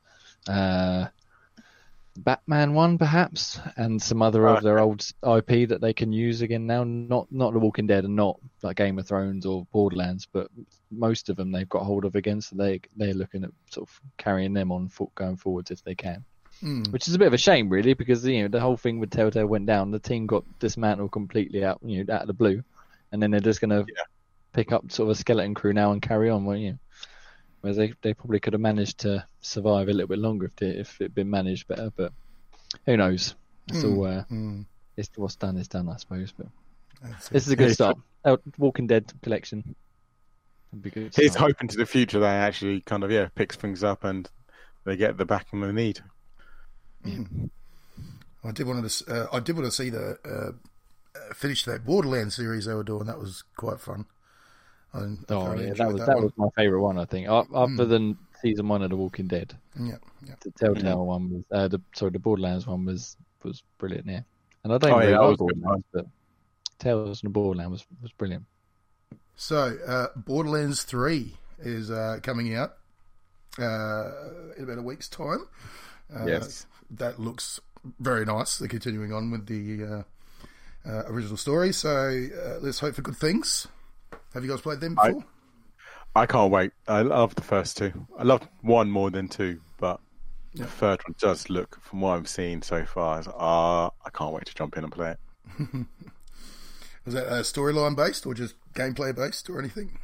uh, 0.49 1.07
Batman 2.17 2.75
one 2.75 2.99
perhaps, 2.99 3.61
and 3.77 4.03
some 4.03 4.21
other 4.21 4.47
of 4.49 4.63
their 4.63 4.81
old 4.81 5.01
IP 5.23 5.69
that 5.69 5.81
they 5.81 5.93
can 5.93 6.13
use 6.13 6.43
again 6.43 6.67
now. 6.67 6.85
Not 6.85 7.31
not 7.31 7.53
The 7.53 7.59
Walking 7.61 7.87
Dead 7.87 8.05
and 8.05 8.17
not 8.17 8.39
like 8.63 8.77
Game 8.77 8.99
of 8.99 9.07
Thrones 9.07 9.47
or 9.47 9.67
Borderlands, 9.73 10.27
but 10.31 10.49
most 10.91 11.29
of 11.29 11.37
them 11.37 11.53
they've 11.53 11.69
got 11.69 11.85
hold 11.85 12.05
of 12.05 12.17
again. 12.17 12.41
So 12.41 12.57
they 12.57 12.81
they're 12.97 13.15
looking 13.15 13.45
at 13.45 13.51
sort 13.71 13.89
of 13.89 14.01
carrying 14.19 14.53
them 14.53 14.73
on 14.73 14.89
foot 14.89 15.15
going 15.15 15.37
forwards 15.37 15.71
if 15.71 15.83
they 15.85 15.95
can. 15.95 16.25
Mm. 16.63 16.93
Which 16.93 17.09
is 17.09 17.15
a 17.15 17.19
bit 17.19 17.29
of 17.29 17.33
a 17.33 17.39
shame, 17.39 17.71
really, 17.71 17.95
because 17.95 18.27
you 18.27 18.43
know 18.43 18.49
the 18.49 18.61
whole 18.61 18.77
thing 18.77 18.99
with 18.99 19.11
Telltale 19.11 19.47
went 19.47 19.67
down. 19.67 19.91
The 19.93 19.99
team 19.99 20.27
got 20.27 20.45
dismantled 20.59 21.13
completely 21.13 21.65
out, 21.65 21.79
you 21.83 22.05
know, 22.05 22.13
out 22.15 22.23
of 22.23 22.27
the 22.27 22.35
blue, 22.35 22.63
and 23.13 23.23
then 23.23 23.31
they're 23.31 23.41
just 23.41 23.61
going 23.63 23.71
to 23.71 23.87
Yeah. 23.89 24.03
pick 24.53 24.73
up 24.73 24.91
sort 24.91 25.07
of 25.07 25.13
a 25.13 25.15
skeleton 25.15 25.55
crew 25.55 25.73
now 25.73 25.93
and 25.93 26.03
carry 26.03 26.29
on. 26.29 26.45
won't 26.45 26.61
you 26.61 26.79
know, 27.63 27.73
whereas 27.73 27.77
they 27.77 27.93
they 28.03 28.15
probably 28.15 28.41
could 28.41 28.53
have 28.53 28.63
managed 28.63 28.99
to 28.99 29.25
survive 29.41 29.89
a 29.89 29.93
little 29.93 30.09
bit 30.09 30.19
longer 30.19 30.47
if 30.47 30.57
they, 30.57 30.69
if 30.69 31.01
it'd 31.01 31.15
been 31.15 31.31
managed 31.31 31.69
better. 31.69 31.91
But 31.95 32.13
who 32.87 32.97
knows? 32.97 33.35
It's 33.69 33.85
all 33.85 34.07
uh, 34.07 34.25
Mm. 34.31 34.65
it's 34.97 35.11
what's 35.17 35.37
done 35.37 35.57
is 35.57 35.69
done, 35.69 35.89
I 35.89 35.97
suppose. 35.97 36.33
But 36.33 36.49
this 37.31 37.47
is 37.47 37.53
a 37.53 37.57
good 37.57 37.69
Yeah, 37.69 37.75
start. 37.75 37.99
Oh, 38.25 38.39
Walking 38.59 38.87
Dead 38.87 39.13
collection. 39.23 39.75
Would 40.73 40.83
be 40.83 40.91
good 40.91 41.13
Here's 41.15 41.33
start. 41.33 41.51
hoping 41.53 41.69
to 41.69 41.77
the 41.77 41.87
future 41.87 42.21
they 42.21 42.27
actually 42.27 42.81
kind 42.83 43.03
of 43.05 43.11
yeah 43.11 43.29
picks 43.35 43.57
things 43.57 43.83
up 43.85 44.05
and 44.05 44.29
they 44.85 44.97
get 44.97 45.17
the 45.17 45.25
backing 45.27 45.61
they 45.61 45.73
need. 45.73 46.01
I 47.07 48.53
did 48.53 48.67
want 48.67 48.89
to. 48.89 49.13
Uh, 49.13 49.27
I 49.33 49.41
did 49.41 49.57
want 49.57 49.67
to 49.67 49.73
see 49.73 49.91
the 49.91 50.19
uh, 50.25 51.19
uh, 51.19 51.35
finish 51.35 51.65
that 51.65 51.85
Borderlands 51.85 52.37
series 52.37 52.67
they 52.67 52.75
were 52.75 52.83
doing. 52.85 53.05
That 53.07 53.19
was 53.19 53.45
quite 53.57 53.81
fun. 53.81 54.07
I, 54.95 54.99
I 55.01 55.17
Oh 55.29 55.55
thoroughly 55.55 55.59
yeah, 55.59 55.75
that 55.75 55.91
was 55.93 56.03
that 56.05 56.19
one. 56.19 56.21
was 56.21 56.33
my 56.37 56.49
favourite 56.57 56.83
one. 56.83 56.99
I 56.99 57.05
think 57.05 57.29
O- 57.29 57.47
other 57.55 57.87
than 57.87 58.19
season 58.43 58.69
one 58.69 58.83
of 58.83 58.91
The 58.91 58.97
Walking 58.97 59.29
Dead. 59.29 59.59
Yeah, 59.79 59.99
yeah. 60.27 60.35
The 60.45 60.53
Telltale 60.53 61.07
one 61.07 61.31
was 61.31 61.45
uh, 61.53 61.69
the 61.69 61.81
sorry 61.95 62.13
the 62.13 62.19
Borderlands 62.21 62.67
one 62.67 62.85
was 62.87 63.17
was 63.45 63.63
brilliant. 63.79 64.07
Yeah, 64.09 64.23
and 64.65 64.73
I 64.73 64.79
don't 64.79 64.97
Oh, 64.97 64.99
really 64.99 65.13
yeah, 65.13 65.19
that 65.19 65.23
like 65.23 65.29
was 65.29 65.39
good 65.47 65.57
Borderlands, 65.63 65.87
but 65.93 66.07
Tales 66.81 67.23
and 67.23 67.31
the 67.31 67.33
Borderlands 67.35 67.73
was 67.73 67.87
was 68.03 68.13
brilliant. 68.13 68.47
So, 69.37 69.79
uh, 69.87 70.09
Borderlands 70.17 70.83
3 70.83 71.35
is 71.59 71.91
uh, 71.91 72.19
coming 72.23 72.55
out 72.55 72.77
uh, 73.59 74.11
in 74.57 74.65
about 74.65 74.79
a 74.79 74.83
week's 74.83 75.09
time. 75.09 75.47
Uh, 76.15 76.49
Yes. 76.49 76.67
That 76.91 77.21
looks 77.21 77.61
very 78.01 78.25
nice. 78.25 78.59
They're 78.59 78.69
continuing 78.69 79.13
on 79.13 79.31
with 79.31 79.47
the 79.47 79.85
uh, 79.85 80.03
uh, 80.89 81.05
original 81.09 81.37
story. 81.37 81.73
So, 81.73 81.91
uh, 81.91 82.59
let's 82.61 82.81
hope 82.81 82.95
for 82.97 83.03
good 83.03 83.17
things. 83.17 83.69
Have 84.35 84.45
you 84.45 84.51
guys 84.51 84.61
played 84.61 84.81
them 84.81 84.97
I- 85.01 85.09
before? 85.09 85.25
I 86.17 86.27
can't 86.27 86.51
wait. 86.51 86.73
I 86.89 87.03
love 87.03 87.35
the 87.37 87.43
first 87.43 87.77
two. 87.77 87.93
I 88.19 88.25
loved 88.25 88.49
one 88.63 88.91
more 88.91 89.11
than 89.11 89.29
two, 89.29 89.61
but 89.79 90.01
Yeah. 90.53 90.65
the 90.65 90.71
third 90.71 91.01
one 91.07 91.15
does 91.21 91.49
look, 91.49 91.81
from 91.81 92.01
what 92.01 92.17
I've 92.17 92.29
seen 92.29 92.63
so 92.63 92.85
far, 92.85 93.21
is, 93.21 93.29
uh, 93.29 93.87
I 93.87 94.11
can't 94.13 94.33
wait 94.35 94.47
to 94.47 94.55
jump 94.55 94.77
in 94.77 94.83
and 94.83 94.93
play 94.93 95.13
it. 95.13 95.19
Was 97.05 97.15
that 97.15 97.27
uh, 97.29 97.43
storyline 97.43 97.95
based 97.97 98.27
or 98.27 98.35
just 98.35 98.55
gameplay 98.75 99.15
based 99.15 99.49
or 99.49 99.59
anything? 99.61 99.99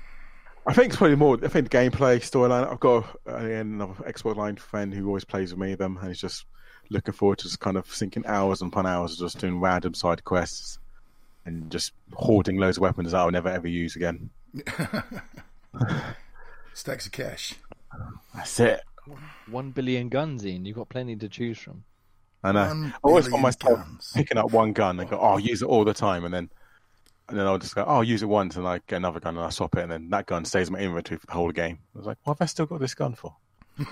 I 0.67 0.73
think 0.73 0.89
it's 0.89 0.97
probably 0.97 1.17
more. 1.17 1.39
I 1.43 1.49
think 1.49 1.71
the 1.71 1.77
gameplay 1.77 2.19
storyline. 2.19 2.71
I've 2.71 2.81
got 2.81 3.05
uh, 3.29 3.35
another 3.37 3.95
Xbox 4.05 4.37
Live 4.37 4.59
friend 4.59 4.93
who 4.95 5.07
always 5.09 5.25
plays 5.25 5.53
with 5.53 5.61
me 5.61 5.75
them, 5.75 5.97
and 5.99 6.09
he's 6.09 6.21
just 6.21 6.47
looking 6.91 7.15
forward 7.15 7.39
to 7.39 7.45
just 7.45 7.61
kind 7.61 7.77
of 7.77 7.93
sinking 7.93 8.25
hours 8.27 8.63
upon 8.63 8.87
hours 8.87 9.13
of 9.13 9.19
just 9.19 9.39
doing 9.39 9.61
random 9.61 9.93
side 9.95 10.23
quests 10.25 10.79
and 11.47 11.71
just 11.71 11.93
hoarding 12.13 12.59
loads 12.59 12.77
of 12.77 12.83
weapons 12.83 13.13
that 13.13 13.19
I'll 13.19 13.31
never 13.31 13.49
ever 13.49 13.69
use 13.69 13.97
again. 13.97 14.31
Stacks 16.75 17.07
of 17.07 17.13
cash. 17.13 17.55
That's 18.35 18.61
it. 18.61 18.83
One 19.49 19.71
billion 19.71 20.09
guns 20.09 20.45
in. 20.45 20.67
You've 20.67 20.77
got 20.77 20.89
plenty 20.89 21.17
to 21.17 21.29
choose 21.29 21.59
from. 21.59 21.85
I 22.43 22.53
know. 22.53 22.67
One 22.67 22.87
I 22.87 22.99
always 23.03 23.25
billion 23.27 23.43
find 23.43 23.43
myself 23.43 23.79
guns. 23.79 24.13
picking 24.15 24.37
up 24.37 24.51
one 24.51 24.73
gun 24.73 25.01
and 25.01 25.09
go, 25.09 25.19
"Oh, 25.19 25.27
I'll 25.27 25.41
use 25.41 25.63
it 25.63 25.67
all 25.67 25.85
the 25.85 25.95
time," 25.95 26.25
and 26.25 26.35
then 26.35 26.51
and 27.29 27.39
then 27.39 27.47
I'll 27.47 27.59
just 27.59 27.75
go, 27.75 27.85
"Oh, 27.87 27.97
I'll 27.97 28.05
use 28.05 28.23
it 28.23 28.27
once," 28.29 28.57
and 28.57 28.67
I 28.67 28.81
get 28.87 28.97
another 28.97 29.21
gun 29.21 29.37
and 29.37 29.47
I 29.47 29.51
swap 29.51 29.77
it, 29.77 29.83
and 29.83 29.91
then 29.93 30.11
that 30.11 30.27
gun 30.27 30.45
stays 30.45 30.69
in 30.69 30.75
my 30.75 30.81
inventory 30.81 31.19
for 31.19 31.27
the 31.27 31.33
whole 31.33 31.53
game. 31.53 31.79
I 31.95 31.99
was 31.99 32.07
like, 32.07 32.19
"What 32.25 32.35
have 32.35 32.43
I 32.45 32.47
still 32.47 32.67
got 32.67 32.81
this 32.81 32.95
gun 32.95 33.15
for?" 33.15 33.37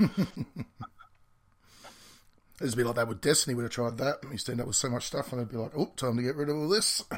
It'd 2.60 2.76
be 2.76 2.84
like 2.84 2.94
that 2.96 3.08
with 3.08 3.20
Destiny. 3.20 3.54
Would 3.54 3.62
have 3.64 3.72
tried 3.72 3.98
that. 3.98 4.22
And 4.22 4.32
You 4.32 4.38
stand 4.38 4.60
up 4.60 4.66
with 4.66 4.76
so 4.76 4.88
much 4.88 5.06
stuff, 5.06 5.32
and 5.32 5.40
I'd 5.40 5.48
be 5.50 5.56
like, 5.56 5.72
"Oh, 5.76 5.92
time 5.96 6.16
to 6.16 6.22
get 6.22 6.36
rid 6.36 6.48
of 6.48 6.56
all 6.56 6.68
this." 6.68 7.02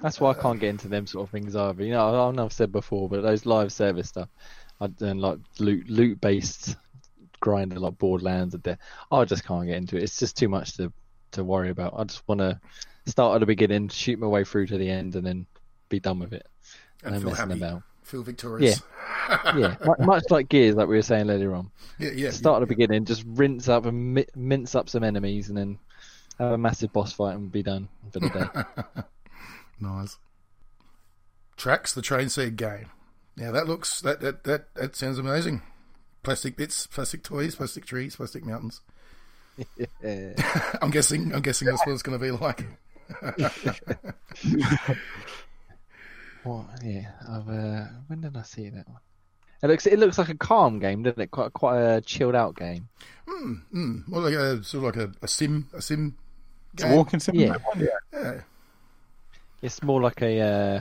That's 0.00 0.20
why 0.20 0.32
I 0.32 0.34
can't 0.34 0.60
get 0.60 0.68
into 0.70 0.88
them 0.88 1.06
sort 1.06 1.26
of 1.28 1.30
things 1.30 1.56
either. 1.56 1.82
You 1.82 1.92
know, 1.92 2.28
I- 2.28 2.30
know 2.32 2.44
I've 2.44 2.52
said 2.52 2.72
before, 2.72 3.08
but 3.08 3.22
those 3.22 3.46
live 3.46 3.72
service 3.72 4.08
stuff, 4.08 4.28
I 4.80 4.88
and 5.00 5.20
like 5.20 5.38
loot 5.58 5.88
loot 5.88 6.20
based 6.20 6.76
grinder 7.40 7.78
like 7.78 7.96
Borderlands, 7.98 8.54
and 8.54 8.62
de- 8.62 8.78
I 9.10 9.24
just 9.24 9.44
can't 9.44 9.66
get 9.66 9.76
into 9.76 9.96
it. 9.96 10.02
It's 10.02 10.18
just 10.18 10.36
too 10.36 10.48
much 10.48 10.76
to 10.76 10.92
to 11.32 11.44
worry 11.44 11.70
about. 11.70 11.94
I 11.96 12.04
just 12.04 12.26
want 12.28 12.40
to 12.40 12.60
start 13.06 13.36
at 13.36 13.40
the 13.40 13.46
beginning, 13.46 13.88
shoot 13.88 14.18
my 14.18 14.26
way 14.26 14.44
through 14.44 14.66
to 14.66 14.78
the 14.78 14.90
end, 14.90 15.14
and 15.16 15.26
then 15.26 15.46
be 15.88 16.00
done 16.00 16.18
with 16.18 16.32
it. 16.32 16.46
And 17.02 17.14
no 17.14 17.20
feel 17.20 17.34
happy. 17.34 17.52
about. 17.54 17.82
Feel 18.02 18.22
victorious. 18.22 18.82
Yeah, 19.56 19.76
much 20.00 20.24
like 20.30 20.48
Gears, 20.48 20.74
like 20.74 20.88
we 20.88 20.96
were 20.96 21.02
saying 21.02 21.30
earlier 21.30 21.54
on. 21.54 21.70
yeah, 21.98 22.10
yeah. 22.14 22.30
Start 22.30 22.62
at 22.62 22.68
the 22.68 22.74
beginning, 22.74 23.04
just 23.04 23.24
rinse 23.26 23.68
up 23.68 23.86
and 23.86 24.14
mi- 24.14 24.26
mince 24.34 24.74
up 24.74 24.88
some 24.88 25.04
enemies, 25.04 25.48
and 25.48 25.56
then 25.58 25.78
have 26.38 26.52
a 26.52 26.58
massive 26.58 26.92
boss 26.92 27.12
fight 27.12 27.34
and 27.36 27.50
be 27.52 27.62
done 27.62 27.88
for 28.12 28.20
the 28.20 28.28
day. 28.28 29.02
Nice. 29.80 30.18
Tracks 31.56 31.92
the 31.94 32.00
Train 32.02 32.28
Set 32.28 32.54
game. 32.56 32.90
Yeah, 33.36 33.50
that 33.50 33.66
looks 33.66 34.00
that 34.02 34.20
that 34.20 34.44
that, 34.44 34.72
that 34.74 34.96
sounds 34.96 35.18
amazing. 35.18 35.62
Plastic 36.22 36.56
bits, 36.56 36.86
plastic 36.86 37.22
toys, 37.24 37.56
plastic 37.56 37.84
trees, 37.84 38.16
plastic 38.16 38.44
mountains. 38.46 38.80
yeah. 40.02 40.32
I'm 40.82 40.90
guessing. 40.90 41.34
I'm 41.34 41.42
guessing 41.42 41.66
that's 41.66 41.84
what 41.84 41.92
it's 41.92 42.02
going 42.02 42.18
to 42.18 42.24
be 42.24 42.30
like. 42.30 42.64
What? 46.44 46.66
Yeah. 46.82 47.10
I've, 47.28 47.48
uh, 47.48 47.84
when 48.06 48.20
did 48.20 48.36
I 48.36 48.42
see 48.42 48.68
that 48.68 48.88
one? 48.88 49.00
It 49.64 49.68
looks. 49.68 49.86
It 49.86 49.98
looks 49.98 50.18
like 50.18 50.28
a 50.28 50.34
calm 50.34 50.78
game, 50.78 51.02
doesn't 51.02 51.20
it? 51.20 51.30
Quite 51.30 51.54
quite 51.54 51.80
a 51.80 52.00
chilled 52.02 52.34
out 52.34 52.54
game. 52.54 52.86
Mm, 53.26 54.06
well, 54.10 54.20
like 54.20 54.34
a 54.34 54.62
sort 54.62 54.84
of 54.84 54.94
like 54.94 55.08
a, 55.08 55.12
a 55.22 55.26
sim, 55.26 55.66
a 55.72 55.80
sim. 55.80 56.14
It's 56.74 56.82
a 56.82 56.94
walking 56.94 57.18
simulator. 57.18 57.58
one, 57.64 57.80
Yeah. 57.80 57.86
Yeah. 58.12 58.40
It's 59.62 59.82
more 59.82 60.02
like 60.02 60.20
a. 60.20 60.40
Uh, 60.40 60.80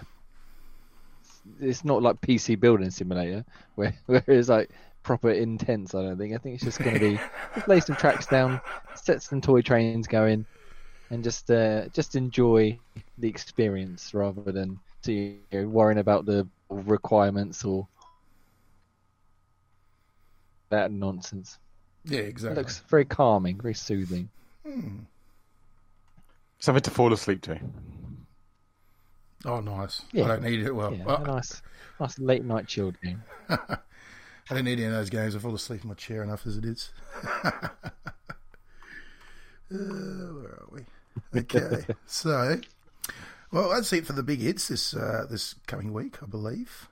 it's 1.62 1.86
not 1.86 2.04
like 2.04 2.20
PC 2.20 2.60
building 2.60 2.92
simulator 2.92 3.46
where 3.76 3.96
where 4.08 4.24
it's 4.28 4.50
like 4.50 4.70
proper 5.02 5.32
intense. 5.32 5.96
I 5.96 6.02
don't 6.02 6.18
think. 6.18 6.36
I 6.36 6.38
think 6.38 6.56
it's 6.56 6.66
just 6.66 6.80
going 6.80 6.96
to 6.96 7.00
be 7.00 7.20
just 7.56 7.70
lay 7.70 7.80
some 7.80 7.96
tracks 7.96 8.28
down, 8.28 8.60
set 8.96 9.24
some 9.24 9.40
toy 9.40 9.62
trains 9.62 10.08
going, 10.08 10.46
and 11.10 11.24
just 11.24 11.50
uh, 11.50 11.88
just 11.94 12.18
enjoy 12.18 12.78
the 13.18 13.30
experience 13.30 14.14
rather 14.14 14.52
than 14.52 14.78
to 15.04 15.14
you 15.14 15.38
know, 15.54 15.70
worrying 15.70 16.00
about 16.00 16.26
the 16.26 16.46
requirements 16.70 17.64
or 17.64 17.88
that 20.74 20.92
nonsense. 20.92 21.58
Yeah, 22.06 22.20
It 22.20 22.28
exactly. 22.30 22.62
looks 22.62 22.80
very 22.90 23.06
calming, 23.06 23.60
very 23.62 23.74
soothing. 23.74 24.30
Something 26.60 26.82
to 26.84 26.92
fall 26.92 27.14
asleep 27.14 27.42
to. 27.44 27.60
Oh, 29.46 29.60
nice. 29.60 30.02
Yeah. 30.12 30.26
I 30.26 30.28
don't 30.30 30.44
need 30.44 30.62
it. 30.62 30.72
Well, 30.74 30.94
Yeah, 30.94 31.06
I, 31.08 31.22
a 31.22 31.26
nice, 31.26 31.62
nice 32.00 32.18
late 32.20 32.44
night 32.44 32.68
chilled 32.68 33.00
game. 33.02 33.24
I 33.50 33.78
don't 34.50 34.66
need 34.66 34.80
any 34.80 34.86
of 34.86 34.92
those 34.94 35.10
games. 35.10 35.36
I 35.36 35.40
fall 35.40 35.56
asleep 35.56 35.84
in 35.84 35.90
my 35.90 35.96
chair 35.96 36.24
enough 36.24 36.46
as 36.48 36.58
it 36.58 36.66
is. 36.66 36.92
uh, 37.44 37.60
where 39.70 40.60
are 40.60 40.68
we? 40.72 40.82
Okay, 41.40 41.86
so 42.06 42.60
well, 43.52 43.70
that's 43.70 43.92
it 43.94 44.06
for 44.06 44.14
the 44.14 44.24
big 44.24 44.40
hits 44.40 44.68
this 44.68 44.94
uh, 44.96 45.26
this 45.30 45.56
coming 45.68 45.94
week, 45.94 46.22
I 46.24 46.26
believe. 46.26 46.90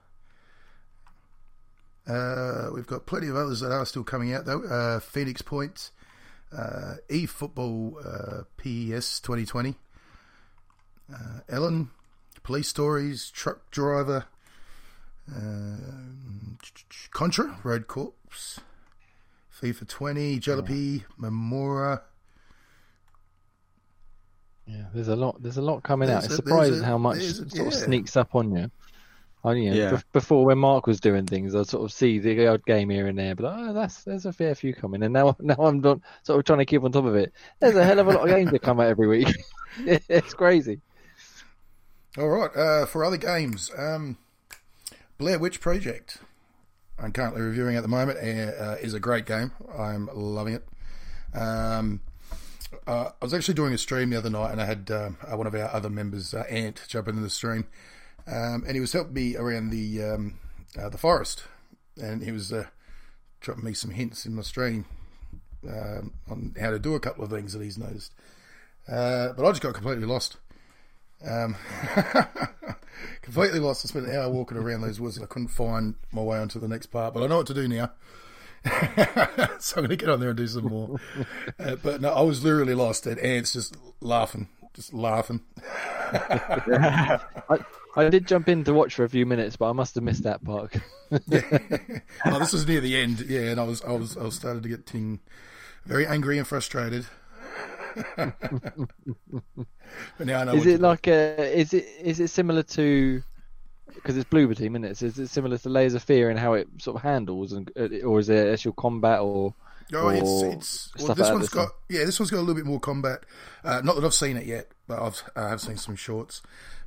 Uh, 2.08 2.70
we've 2.74 2.88
got 2.88 3.06
plenty 3.06 3.28
of 3.28 3.36
others 3.36 3.60
that 3.60 3.72
are 3.72 3.86
still 3.86 4.04
coming 4.04 4.34
out 4.34 4.46
though. 4.46 4.64
Uh, 4.64 5.00
Phoenix 5.00 5.42
Point, 5.42 5.92
uh, 6.56 6.96
eFootball 7.10 7.96
uh, 8.06 8.44
PES 8.58 9.20
2020, 9.20 9.76
uh, 11.14 11.18
Ellen, 11.48 11.92
Police 12.44 12.68
Stories, 12.68 13.30
Truck 13.30 13.70
Driver, 13.72 14.26
um, 15.34 16.58
Contra, 17.12 17.60
Rogue 17.64 17.88
Corps, 17.88 18.14
FIFA 19.62 19.88
20, 19.88 20.40
Jalopy, 20.40 21.04
Memora. 21.20 22.02
Yeah, 24.66 24.86
there's 24.94 25.08
a 25.08 25.16
lot. 25.16 25.42
There's 25.42 25.58
a 25.58 25.62
lot 25.62 25.84
coming 25.84 26.08
There's 26.08 26.24
out. 26.24 26.26
It's 26.26 26.36
surprising 26.36 26.84
how 26.84 26.98
much 26.98 27.18
a- 27.18 27.50
sort 27.50 27.68
of 27.68 27.74
sneaks 27.74 28.16
up 28.16 28.36
on 28.36 28.56
you. 28.56 28.72
I, 29.44 29.54
you 29.54 29.72
know, 29.72 29.76
Yeah. 29.76 29.92
bef- 29.92 30.04
before 30.14 30.46
when 30.46 30.58
Mark 30.60 30.86
was 30.88 31.00
doing 31.00 31.26
things, 31.26 31.56
I'd 31.56 31.68
sort 31.68 31.84
of 31.84 31.92
see 31.92 32.20
the 32.20 32.48
odd 32.48 32.66
game 32.66 32.90
here 32.90 33.08
and 33.08 33.18
there, 33.18 33.34
but 33.36 33.46
oh, 33.46 33.74
that's 33.74 34.04
there's 34.04 34.26
a 34.26 34.34
fair 34.34 34.54
few 34.56 34.74
coming. 34.74 35.02
And 35.04 35.14
now, 35.14 35.36
now 35.40 35.56
I'm 35.60 35.80
not, 35.82 36.00
sort 36.24 36.40
of 36.40 36.46
trying 36.46 36.60
to 36.60 36.66
keep 36.66 36.84
on 36.84 36.92
top 36.92 37.06
of 37.06 37.16
it. 37.16 37.34
There's 37.60 37.76
a 37.76 37.84
hell 37.84 38.00
of 38.00 38.08
a 38.08 38.12
lot 38.12 38.30
of 38.30 38.36
games 38.36 38.52
that 38.52 38.62
come 38.62 38.80
out 38.80 38.88
every 38.88 39.08
week. 39.08 39.28
it's 39.80 40.34
crazy. 40.34 40.82
All 42.18 42.28
right, 42.28 42.56
uh, 42.56 42.86
for 42.86 43.04
other 43.06 43.18
games, 43.18 43.72
um, 43.78 44.18
Blair 45.18 45.40
Witch 45.40 45.62
Project. 45.62 46.18
I'm 47.00 47.12
currently 47.14 47.42
reviewing 47.42 47.76
at 47.78 47.82
the 47.82 47.88
moment. 47.90 48.20
Uh, 48.20 48.76
is 48.82 48.94
a 48.94 49.00
great 49.00 49.26
game. 49.26 49.52
I'm 49.76 50.08
loving 50.14 50.54
it. 50.56 50.68
Um, 51.34 52.02
uh, 52.86 53.10
I 53.22 53.26
was 53.26 53.34
actually 53.34 53.54
doing 53.56 53.74
a 53.74 53.78
stream 53.78 54.10
the 54.12 54.18
other 54.18 54.30
night, 54.30 54.52
and 54.52 54.62
I 54.62 54.66
had 54.66 54.92
um, 54.92 55.18
uh, 55.26 55.36
one 55.36 55.48
of 55.48 55.56
our 55.56 55.74
other 55.74 55.90
members, 55.90 56.34
uh, 56.34 56.44
Ant, 56.50 56.82
jump 56.88 57.08
into 57.08 57.22
the 57.22 57.30
stream, 57.30 57.66
um, 58.28 58.64
and 58.66 58.74
he 58.74 58.80
was 58.80 58.94
helping 58.94 59.14
me 59.14 59.36
around 59.36 59.70
the 59.70 60.04
um, 60.04 60.40
uh, 60.80 60.90
the 60.90 60.98
forest, 60.98 61.44
and 61.98 62.24
he 62.24 62.32
was 62.32 62.52
uh, 62.52 62.66
dropping 63.40 63.66
me 63.66 63.74
some 63.74 63.92
hints 63.92 64.26
in 64.26 64.36
my 64.36 64.42
stream 64.42 64.86
um, 65.68 66.14
on 66.30 66.56
how 66.60 66.70
to 66.72 66.80
do 66.80 66.96
a 66.96 67.00
couple 67.00 67.24
of 67.24 67.30
things 67.30 67.54
that 67.54 67.62
he's 67.62 67.78
noticed. 67.78 68.14
Uh, 68.88 69.34
but 69.34 69.46
I 69.46 69.50
just 69.52 69.62
got 69.62 69.74
completely 69.74 70.06
lost. 70.06 70.38
Um, 71.26 71.56
completely 73.22 73.60
lost. 73.60 73.86
I 73.86 73.90
spent 73.90 74.08
an 74.08 74.16
hour 74.16 74.30
walking 74.30 74.58
around 74.58 74.82
those 74.82 75.00
woods 75.00 75.18
and 75.18 75.24
I 75.24 75.28
couldn't 75.28 75.50
find 75.50 75.96
my 76.12 76.22
way 76.22 76.40
onto 76.40 76.60
the 76.60 76.68
next 76.68 76.88
part. 76.88 77.14
But 77.14 77.24
I 77.24 77.28
know 77.28 77.38
what 77.38 77.48
to 77.48 77.54
do 77.54 77.68
now. 77.68 77.92
so 79.60 79.78
I'm 79.78 79.86
going 79.86 79.90
to 79.90 79.96
get 79.96 80.10
on 80.10 80.20
there 80.20 80.30
and 80.30 80.38
do 80.38 80.48
some 80.48 80.66
more. 80.66 81.00
Uh, 81.60 81.76
but 81.76 82.02
no, 82.02 82.10
I 82.10 82.22
was 82.22 82.44
literally 82.44 82.74
lost. 82.74 83.06
And 83.08 83.20
Ant's 83.20 83.54
just 83.54 83.76
laughing, 84.02 84.50
just 84.74 84.94
laughing. 84.94 85.42
I, 86.14 87.20
I 87.96 88.10
did 88.10 88.28
jump 88.28 88.50
in 88.50 88.64
to 88.66 88.74
watch 88.74 88.96
for 88.96 89.04
a 89.04 89.10
few 89.10 89.26
minutes, 89.26 89.56
but 89.56 89.70
I 89.70 89.74
must 89.74 89.96
have 89.96 90.04
missed 90.04 90.24
that 90.24 90.44
part. 90.44 90.76
yeah. 91.28 91.42
oh, 92.26 92.40
this 92.40 92.54
was 92.54 92.68
near 92.68 92.82
the 92.82 92.96
end. 92.96 93.22
Yeah, 93.22 93.52
and 93.52 93.60
I 93.60 93.64
was, 93.64 93.82
I 93.84 93.92
was, 93.92 94.18
I 94.18 94.24
was 94.24 94.36
started 94.36 94.64
to 94.64 94.70
get 94.70 94.86
ting, 94.86 95.20
very 95.86 96.06
angry 96.08 96.38
and 96.38 96.48
frustrated. 96.48 97.06
but 98.16 98.34
now 100.20 100.40
I 100.40 100.44
know. 100.46 100.54
Is 100.54 100.66
it 100.66 100.80
like 100.80 101.08
a? 101.08 101.60
Is 101.60 101.74
it 101.74 101.86
is 102.02 102.22
it 102.22 102.30
similar 102.30 102.64
to? 102.64 103.22
Because 103.94 104.16
it's 104.16 104.30
Bloober 104.30 104.56
Team, 104.56 104.76
isn't 104.78 104.86
it? 104.86 105.02
Is 105.02 105.20
it 105.20 105.28
similar 105.28 105.58
to 105.58 105.70
Layers 105.70 105.94
of 105.94 106.04
Fear 106.04 106.30
and 106.30 106.40
how 106.40 106.54
it 106.54 106.70
sort 106.78 106.96
of 106.96 107.02
handles, 107.02 107.52
and 107.52 107.70
uh, 107.78 108.06
or 108.06 108.20
is 108.20 108.30
it 108.30 108.54
actual 108.54 108.72
combat 108.74 109.20
or? 109.20 109.54
Oh, 109.94 110.10
it's 110.10 110.90
it's 110.96 111.04
well, 111.04 111.16
this 111.16 111.30
one's 111.30 111.50
got 111.50 111.70
yeah, 111.90 112.06
this 112.06 112.20
one's 112.20 112.32
got 112.32 112.38
a 112.38 112.42
little 112.42 112.56
bit 112.56 112.66
more 112.66 112.80
combat. 112.80 113.24
Uh, 113.64 113.82
not 113.84 113.96
that 113.96 114.06
I've 114.06 114.14
seen 114.14 114.38
it 114.38 114.46
yet, 114.46 114.72
but 114.88 115.02
I've 115.02 115.24
I 115.36 115.50
have 115.50 115.62
seen 115.62 115.78
some 115.78 115.96
shorts. 115.96 116.42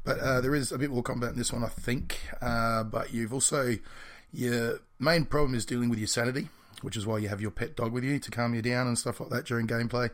But 0.05 0.19
uh, 0.19 0.41
there 0.41 0.55
is 0.55 0.71
a 0.71 0.79
bit 0.79 0.91
more 0.91 1.03
combat 1.03 1.31
in 1.33 1.39
this 1.39 1.53
one, 1.53 1.65
I 1.65 1.69
think. 1.69 2.21
Uh, 2.41 2.85
but 2.85 3.13
you've 3.13 3.33
also 3.33 3.77
your 4.33 4.81
main 4.99 5.25
problem 5.25 5.55
is 5.55 5.65
dealing 5.65 5.89
with 5.89 5.99
your 5.99 6.09
sanity, 6.09 6.49
which 6.83 6.97
is 6.97 7.07
why 7.07 7.19
you 7.19 7.29
have 7.29 7.41
your 7.41 7.51
pet 7.51 7.77
dog 7.77 7.93
with 7.93 8.05
you 8.05 8.19
to 8.19 8.31
calm 8.31 8.55
you 8.55 8.63
down 8.63 8.87
and 8.87 8.99
stuff 8.99 9.21
like 9.21 9.31
that 9.31 9.47
during 9.47 9.67
gameplay. 9.67 10.11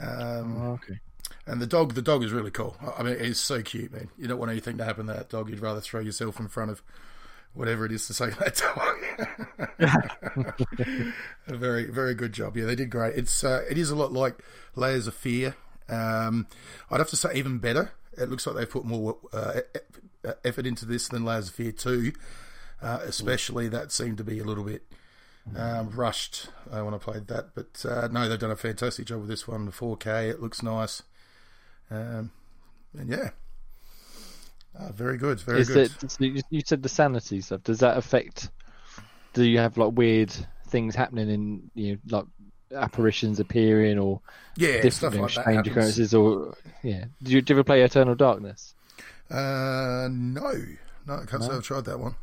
Um, 0.00 0.62
oh, 0.62 0.72
okay. 0.72 1.00
And 1.46 1.60
the 1.60 1.66
dog, 1.66 1.94
the 1.94 2.02
dog 2.02 2.22
is 2.22 2.32
really 2.32 2.50
cool. 2.50 2.76
I 2.96 3.02
mean, 3.02 3.16
it's 3.18 3.40
so 3.40 3.62
cute, 3.62 3.92
man. 3.92 4.08
You 4.18 4.28
don't 4.28 4.38
want 4.38 4.50
anything 4.50 4.76
to 4.78 4.84
happen 4.84 5.06
to 5.06 5.14
that 5.14 5.30
dog. 5.30 5.48
You'd 5.48 5.60
rather 5.60 5.80
throw 5.80 6.00
yourself 6.00 6.38
in 6.38 6.48
front 6.48 6.70
of 6.70 6.82
whatever 7.54 7.84
it 7.84 7.92
is 7.92 8.06
to 8.06 8.14
say 8.14 8.30
that 8.40 8.56
dog. 8.56 8.96
a 11.46 11.56
very, 11.56 11.86
very 11.86 12.14
good 12.14 12.32
job. 12.32 12.56
Yeah, 12.56 12.64
they 12.64 12.76
did 12.76 12.90
great. 12.90 13.16
It's 13.16 13.44
uh, 13.44 13.64
it 13.70 13.78
is 13.78 13.90
a 13.90 13.96
lot 13.96 14.12
like 14.12 14.42
Layers 14.74 15.06
of 15.06 15.14
Fear. 15.14 15.54
Um, 15.88 16.46
I'd 16.90 17.00
have 17.00 17.10
to 17.10 17.16
say 17.16 17.34
even 17.34 17.58
better. 17.58 17.92
It 18.16 18.28
looks 18.28 18.46
like 18.46 18.56
they've 18.56 18.68
put 18.70 18.84
more 18.84 19.18
uh, 19.32 19.60
effort 20.44 20.66
into 20.66 20.84
this 20.84 21.08
than 21.08 21.24
Layers 21.24 21.48
of 21.48 21.54
Fear 21.54 21.72
two. 21.72 22.12
Uh, 22.80 23.00
especially 23.02 23.66
that 23.68 23.90
seemed 23.90 24.18
to 24.18 24.24
be 24.24 24.38
a 24.38 24.44
little 24.44 24.62
bit 24.62 24.84
um, 25.56 25.90
rushed 25.90 26.48
uh, 26.70 26.84
when 26.84 26.94
I 26.94 26.98
played 26.98 27.28
that, 27.28 27.54
but 27.54 27.84
uh, 27.88 28.08
no, 28.08 28.28
they've 28.28 28.38
done 28.38 28.50
a 28.50 28.56
fantastic 28.56 29.06
job 29.06 29.20
with 29.20 29.28
this 29.28 29.48
one. 29.48 29.66
The 29.66 29.72
4K, 29.72 30.30
it 30.30 30.42
looks 30.42 30.62
nice, 30.62 31.02
um, 31.90 32.30
and 32.96 33.08
yeah, 33.08 33.30
uh, 34.78 34.92
very 34.92 35.16
good, 35.16 35.40
very 35.40 35.60
Is 35.60 35.68
good. 35.68 35.90
It, 36.20 36.44
you 36.50 36.62
said 36.64 36.82
the 36.82 36.88
sanity 36.88 37.40
stuff. 37.40 37.62
Does 37.62 37.80
that 37.80 37.96
affect? 37.96 38.50
Do 39.32 39.44
you 39.44 39.58
have 39.58 39.76
like 39.76 39.92
weird 39.92 40.34
things 40.68 40.94
happening 40.94 41.30
in 41.30 41.70
you 41.74 41.92
know 41.92 42.18
like 42.18 42.24
apparitions 42.74 43.40
appearing 43.40 43.98
or 43.98 44.20
yeah 44.56 44.82
different 44.82 45.16
like 45.16 45.30
strange 45.30 45.66
occurrences 45.66 46.14
or 46.14 46.56
yeah? 46.82 47.04
Did 47.22 47.32
you, 47.32 47.40
did 47.40 47.50
you 47.50 47.56
ever 47.56 47.64
play 47.64 47.82
Eternal 47.82 48.14
Darkness? 48.14 48.74
Uh, 49.30 50.08
no, 50.10 50.54
no, 51.06 51.14
I 51.14 51.24
can't 51.26 51.42
no? 51.42 51.48
say 51.48 51.54
I've 51.54 51.62
tried 51.62 51.84
that 51.86 51.98
one. 51.98 52.14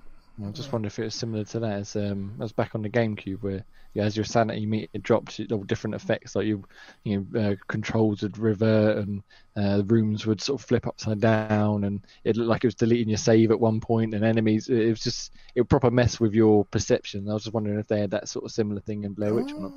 I 0.43 0.49
just 0.51 0.73
wonder 0.73 0.87
if 0.87 0.99
it 0.99 1.05
was 1.05 1.15
similar 1.15 1.45
to 1.45 1.59
that. 1.61 1.73
As 1.73 1.95
um, 1.95 2.33
I 2.39 2.43
was 2.43 2.51
back 2.51 2.75
on 2.75 2.81
the 2.81 2.89
GameCube 2.89 3.41
where 3.41 3.63
yeah, 3.93 4.03
as 4.03 4.17
your 4.17 4.25
sanity 4.25 4.65
meter 4.65 4.97
dropped, 4.97 5.39
all 5.51 5.63
different 5.63 5.95
effects 5.95 6.35
like 6.35 6.45
you, 6.45 6.65
you 7.05 7.25
know, 7.31 7.39
uh, 7.39 7.55
controls 7.69 8.21
would 8.21 8.37
revert 8.37 8.97
and 8.97 9.23
uh, 9.55 9.81
rooms 9.85 10.25
would 10.25 10.41
sort 10.41 10.59
of 10.59 10.67
flip 10.67 10.85
upside 10.85 11.21
down, 11.21 11.85
and 11.85 12.05
it 12.25 12.35
looked 12.35 12.49
like 12.49 12.65
it 12.65 12.67
was 12.67 12.75
deleting 12.75 13.07
your 13.07 13.17
save 13.17 13.51
at 13.51 13.59
one 13.59 13.79
point, 13.79 14.13
and 14.13 14.25
enemies. 14.25 14.67
It 14.67 14.89
was 14.89 14.99
just 14.99 15.31
it 15.55 15.61
would 15.61 15.69
proper 15.69 15.89
mess 15.89 16.19
with 16.19 16.33
your 16.33 16.65
perception. 16.65 17.29
I 17.29 17.33
was 17.33 17.43
just 17.43 17.53
wondering 17.53 17.79
if 17.79 17.87
they 17.87 18.01
had 18.01 18.11
that 18.11 18.27
sort 18.27 18.43
of 18.43 18.51
similar 18.51 18.81
thing 18.81 19.05
in 19.05 19.13
Blair 19.13 19.33
Witch 19.33 19.51
oh, 19.53 19.55
or 19.55 19.61
not. 19.61 19.71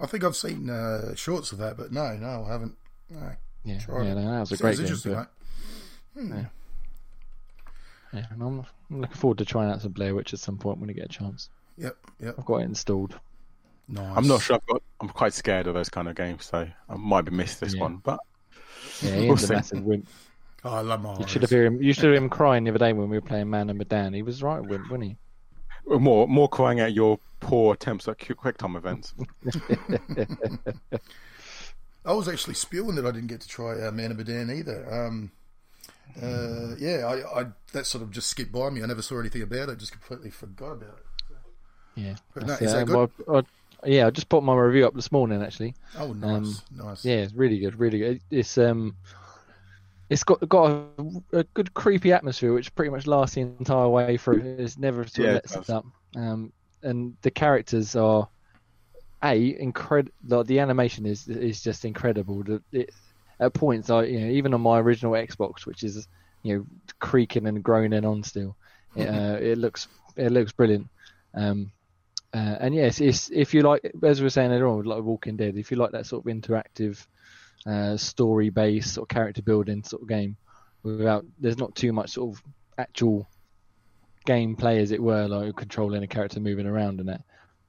I 0.00 0.06
think 0.06 0.22
I've 0.22 0.36
seen 0.36 0.68
uh, 0.68 1.14
shorts 1.14 1.52
of 1.52 1.58
that, 1.58 1.78
but 1.78 1.90
no, 1.90 2.14
no, 2.16 2.44
I 2.46 2.52
haven't. 2.52 2.76
No, 3.08 3.32
yeah, 3.64 3.78
yeah, 3.88 4.14
no, 4.14 4.32
that 4.32 4.40
was 4.40 4.52
a 4.52 4.56
great 4.58 4.76
game. 4.76 5.26
Hmm. 6.14 6.32
Yeah. 6.32 6.44
Yeah, 8.12 8.26
and 8.30 8.42
I'm, 8.42 8.66
I'm 8.90 9.00
looking 9.00 9.16
forward 9.16 9.38
to 9.38 9.44
trying 9.44 9.70
out 9.70 9.82
some 9.82 9.92
Blair 9.92 10.14
Witch 10.14 10.32
at 10.32 10.40
some 10.40 10.58
point 10.58 10.78
when 10.78 10.90
I 10.90 10.92
get 10.92 11.04
a 11.04 11.08
chance. 11.08 11.48
Yep, 11.78 11.96
yep. 12.20 12.34
I've 12.38 12.44
got 12.44 12.56
it 12.58 12.64
installed. 12.64 13.18
Nice. 13.88 14.16
I'm 14.16 14.26
not 14.28 14.40
sure. 14.42 14.56
I've 14.56 14.66
got, 14.66 14.82
I'm 15.00 15.08
quite 15.08 15.32
scared 15.32 15.66
of 15.66 15.74
those 15.74 15.88
kind 15.88 16.08
of 16.08 16.14
games, 16.16 16.44
so 16.46 16.68
I 16.88 16.94
might 16.96 17.22
be 17.22 17.30
missed 17.32 17.60
this 17.60 17.74
Yeah. 17.74 17.82
one. 17.82 17.96
But 17.96 18.18
Yeah, 19.02 19.16
We'll 19.16 19.24
Ian's 19.24 19.50
a 19.50 19.52
massive 19.52 19.82
wimp. 19.84 20.06
Oh, 20.64 20.74
I 20.74 20.80
love 20.80 21.00
my 21.02 21.18
You 21.18 21.26
should 21.26 21.42
have 21.42 21.50
heard 21.50 21.66
him. 21.66 21.82
You 21.82 21.92
should 21.92 22.12
have 22.12 22.22
him 22.22 22.28
crying 22.28 22.64
the 22.64 22.70
other 22.70 22.78
day 22.78 22.92
when 22.92 23.08
we 23.08 23.16
were 23.16 23.22
playing 23.26 23.48
Man 23.48 23.70
of 23.70 23.76
Medan. 23.76 24.12
He 24.12 24.22
was 24.22 24.42
right 24.42 24.60
wimp, 24.60 24.90
wasn't 24.90 25.04
he? 25.04 25.16
more, 25.86 26.28
more 26.28 26.48
crying 26.48 26.78
at 26.80 26.92
your 26.92 27.18
poor 27.40 27.74
attempts 27.74 28.06
at 28.06 28.18
quick 28.18 28.36
quick 28.38 28.58
time 28.58 28.76
events. 28.76 29.14
I 32.04 32.12
was 32.12 32.28
actually 32.28 32.54
spewing 32.54 32.94
that 32.96 33.06
I 33.06 33.10
didn't 33.10 33.28
get 33.28 33.40
to 33.42 33.48
try 33.48 33.80
uh, 33.80 33.90
Man 33.90 34.10
of 34.10 34.18
Medan 34.18 34.50
either. 34.50 34.86
Um, 35.06 35.32
uh, 36.22 36.74
yeah, 36.78 37.06
I, 37.06 37.40
I 37.40 37.46
that 37.72 37.86
sort 37.86 38.02
of 38.02 38.10
just 38.10 38.28
skipped 38.28 38.52
by 38.52 38.70
me. 38.70 38.82
I 38.82 38.86
never 38.86 39.02
saw 39.02 39.20
anything 39.20 39.42
about 39.42 39.68
it. 39.68 39.78
Just 39.78 39.92
completely 39.92 40.30
forgot 40.30 40.72
about 40.72 40.98
it. 40.98 41.36
Yeah. 41.96 42.14
But 42.34 42.46
no, 42.46 42.52
is 42.54 42.72
that 42.72 42.86
good? 42.86 43.10
Well, 43.26 43.38
I- 43.38 43.42
yeah, 43.86 44.06
I 44.06 44.10
just 44.10 44.28
put 44.28 44.42
my 44.42 44.54
review 44.54 44.86
up 44.86 44.94
this 44.94 45.10
morning 45.10 45.42
actually. 45.42 45.74
Oh, 45.98 46.12
nice, 46.12 46.60
nice. 46.70 47.02
Yeah, 47.02 47.16
it's 47.16 47.32
really 47.32 47.58
good, 47.58 47.78
really 47.80 47.98
good. 47.98 48.20
It's 48.30 48.58
um, 48.58 48.94
it's 50.10 50.22
got 50.22 50.46
got 50.48 50.70
a, 50.98 51.38
a 51.38 51.44
good 51.54 51.72
creepy 51.72 52.12
atmosphere, 52.12 52.52
which 52.52 52.74
pretty 52.74 52.90
much 52.90 53.06
lasts 53.06 53.36
the 53.36 53.40
entire 53.42 53.88
way 53.88 54.18
through. 54.18 54.56
It's 54.58 54.76
never 54.76 55.06
sort 55.06 55.18
Yeah, 55.18 55.24
of 55.24 55.30
it 55.30 55.34
lets 55.34 55.52
does. 55.54 55.62
us 55.62 55.70
up. 55.70 55.86
Um, 56.14 56.52
and 56.82 57.16
the 57.22 57.30
characters 57.30 57.96
are 57.96 58.28
a 59.22 59.58
incredible. 59.58 60.12
Like, 60.26 60.46
the 60.46 60.58
animation 60.58 61.06
is 61.06 61.26
is 61.28 61.62
just 61.62 61.84
incredible. 61.86 62.42
The, 62.42 62.62
it, 62.72 62.90
at 63.40 63.54
points, 63.54 63.90
I 63.90 64.04
you 64.04 64.20
know 64.20 64.26
even 64.26 64.54
on 64.54 64.60
my 64.60 64.78
original 64.78 65.12
Xbox, 65.12 65.66
which 65.66 65.82
is 65.82 66.06
you 66.42 66.56
know 66.56 66.66
creaking 67.00 67.46
and 67.46 67.64
groaning 67.64 68.04
on 68.04 68.22
still, 68.22 68.56
it, 68.94 69.08
uh, 69.08 69.38
it 69.40 69.58
looks 69.58 69.88
it 70.16 70.30
looks 70.30 70.52
brilliant. 70.52 70.88
Um, 71.34 71.72
uh, 72.32 72.56
and 72.60 72.74
yes, 72.74 73.00
it's, 73.00 73.28
if 73.30 73.54
you 73.54 73.62
like, 73.62 73.90
as 74.04 74.20
we 74.20 74.26
were 74.26 74.30
saying 74.30 74.52
earlier 74.52 74.68
on, 74.68 74.84
like 74.84 75.02
Walking 75.02 75.36
Dead, 75.36 75.56
if 75.56 75.70
you 75.70 75.76
like 75.76 75.90
that 75.92 76.06
sort 76.06 76.24
of 76.24 76.32
interactive, 76.32 77.04
uh, 77.66 77.96
story-based 77.96 78.98
or 78.98 79.06
character 79.06 79.42
building 79.42 79.82
sort 79.82 80.02
of 80.02 80.08
game, 80.08 80.36
without 80.82 81.24
there's 81.40 81.58
not 81.58 81.74
too 81.74 81.92
much 81.92 82.10
sort 82.10 82.36
of 82.36 82.42
actual 82.78 83.28
gameplay, 84.26 84.80
as 84.80 84.92
it 84.92 85.02
were, 85.02 85.26
like 85.26 85.56
controlling 85.56 86.04
a 86.04 86.06
character 86.06 86.40
moving 86.40 86.66
around 86.66 87.00
and 87.00 87.08
that. 87.08 87.22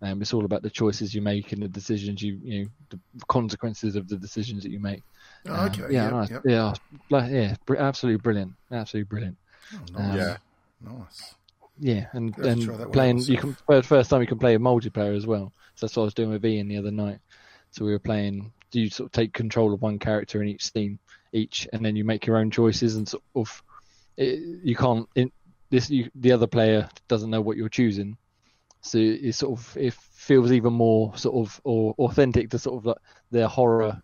Um, 0.04 0.22
it's 0.22 0.34
all 0.34 0.46
about 0.46 0.64
the 0.64 0.70
choices 0.70 1.14
you 1.14 1.22
make 1.22 1.52
and 1.52 1.62
the 1.62 1.68
decisions 1.68 2.24
you, 2.24 2.40
you 2.44 2.64
know, 2.64 2.70
the 2.90 3.00
consequences 3.28 3.96
of 3.96 4.08
the 4.08 4.18
decisions 4.18 4.64
that 4.64 4.72
you 4.72 4.80
make. 4.80 5.04
Oh, 5.47 5.54
Um, 5.54 5.65
okay. 5.67 5.93
yeah, 5.93 6.21
yep, 6.21 6.30
yep. 6.30 6.41
yeah, 6.45 6.73
like, 7.10 7.32
yeah, 7.32 7.56
br- 7.65 7.77
absolutely 7.77 8.19
brilliant, 8.21 8.54
absolutely 8.71 9.08
brilliant. 9.08 9.38
Oh, 9.73 9.77
nice. 9.77 9.95
Um, 9.95 10.17
Yeah. 10.17 10.38
Nice. 10.82 11.36
Yeah, 11.80 12.06
and 12.13 12.36
Gonna 12.36 12.49
have 12.49 12.60
to 12.60 12.65
try 12.65 12.77
that 12.77 12.84
and 12.84 12.93
playing 12.93 13.17
you 13.19 13.38
can 13.38 13.56
for 13.65 13.75
the 13.75 13.84
first 13.84 14.10
time 14.10 14.21
you 14.21 14.27
can 14.27 14.39
play 14.39 14.56
a 14.56 14.60
multiplayer 14.60 15.15
as 15.15 15.25
well. 15.25 15.54
So 15.75 15.86
that's 15.86 15.95
what 15.95 16.04
I 16.04 16.06
was 16.06 16.13
doing 16.13 16.30
with 16.30 16.45
Ian 16.45 16.67
the 16.67 16.77
other 16.77 16.91
night. 16.91 17.19
So 17.71 17.86
we 17.86 17.91
were 17.91 17.99
playing. 17.99 18.51
Do 18.71 18.80
You 18.80 18.89
sort 18.89 19.08
of 19.08 19.12
take 19.12 19.34
control 19.34 19.73
of 19.73 19.82
one 19.82 19.99
character 19.99 20.41
in 20.41 20.47
each 20.47 20.71
scene, 20.71 20.99
each, 21.34 21.67
and 21.73 21.84
then 21.84 21.95
you 21.95 22.06
make 22.06 22.25
your 22.25 22.38
own 22.38 22.51
choices 22.51 22.95
and 22.95 23.08
sort 23.08 23.23
of. 23.36 23.63
It, 24.17 24.39
you 24.63 24.75
can't. 24.75 25.08
In, 25.15 25.32
this 25.69 25.89
you, 25.89 26.10
the 26.15 26.32
other 26.34 26.47
player 26.47 26.89
doesn't 27.08 27.30
know 27.30 27.41
what 27.41 27.58
you're 27.58 27.69
choosing, 27.69 28.17
so 28.82 28.97
it 28.99 29.34
sort 29.34 29.58
of 29.60 29.77
it 29.77 29.93
feels 29.93 30.51
even 30.51 30.73
more 30.73 31.17
sort 31.17 31.47
of 31.47 31.60
or 31.63 31.93
authentic 31.97 32.49
to 32.51 32.60
sort 32.60 32.77
of 32.77 32.86
like 32.86 32.97
their 33.32 33.47
horror 33.47 34.01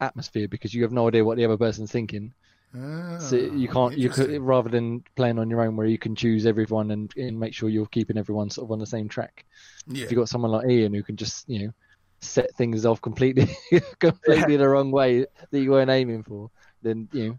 atmosphere 0.00 0.48
because 0.48 0.74
you 0.74 0.82
have 0.82 0.92
no 0.92 1.08
idea 1.08 1.24
what 1.24 1.36
the 1.36 1.44
other 1.44 1.56
person's 1.58 1.92
thinking. 1.92 2.34
Ah, 2.74 3.18
So 3.18 3.36
you 3.36 3.68
can't 3.68 3.96
you 3.96 4.10
could 4.10 4.40
rather 4.42 4.68
than 4.68 5.02
playing 5.16 5.38
on 5.38 5.48
your 5.50 5.62
own 5.62 5.76
where 5.76 5.86
you 5.86 5.98
can 5.98 6.14
choose 6.14 6.46
everyone 6.46 6.90
and, 6.90 7.10
and 7.16 7.38
make 7.38 7.54
sure 7.54 7.68
you're 7.68 7.86
keeping 7.86 8.18
everyone 8.18 8.50
sort 8.50 8.66
of 8.66 8.72
on 8.72 8.78
the 8.78 8.86
same 8.86 9.08
track. 9.08 9.46
Yeah. 9.86 10.04
If 10.04 10.10
you've 10.10 10.18
got 10.18 10.28
someone 10.28 10.50
like 10.50 10.68
Ian 10.68 10.94
who 10.94 11.02
can 11.02 11.16
just 11.16 11.48
you 11.48 11.66
know 11.66 11.72
set 12.20 12.54
things 12.56 12.84
off 12.86 13.00
completely 13.02 13.48
completely 14.00 14.56
the 14.56 14.68
wrong 14.68 14.90
way 14.90 15.26
that 15.50 15.60
you 15.60 15.70
weren't 15.70 15.90
aiming 15.90 16.24
for, 16.24 16.50
then 16.82 17.08
you 17.12 17.28
know 17.28 17.38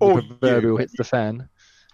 the 0.00 0.08
proverbial 0.08 0.76
hits 0.76 0.94
the 0.96 1.04
fan. 1.04 1.48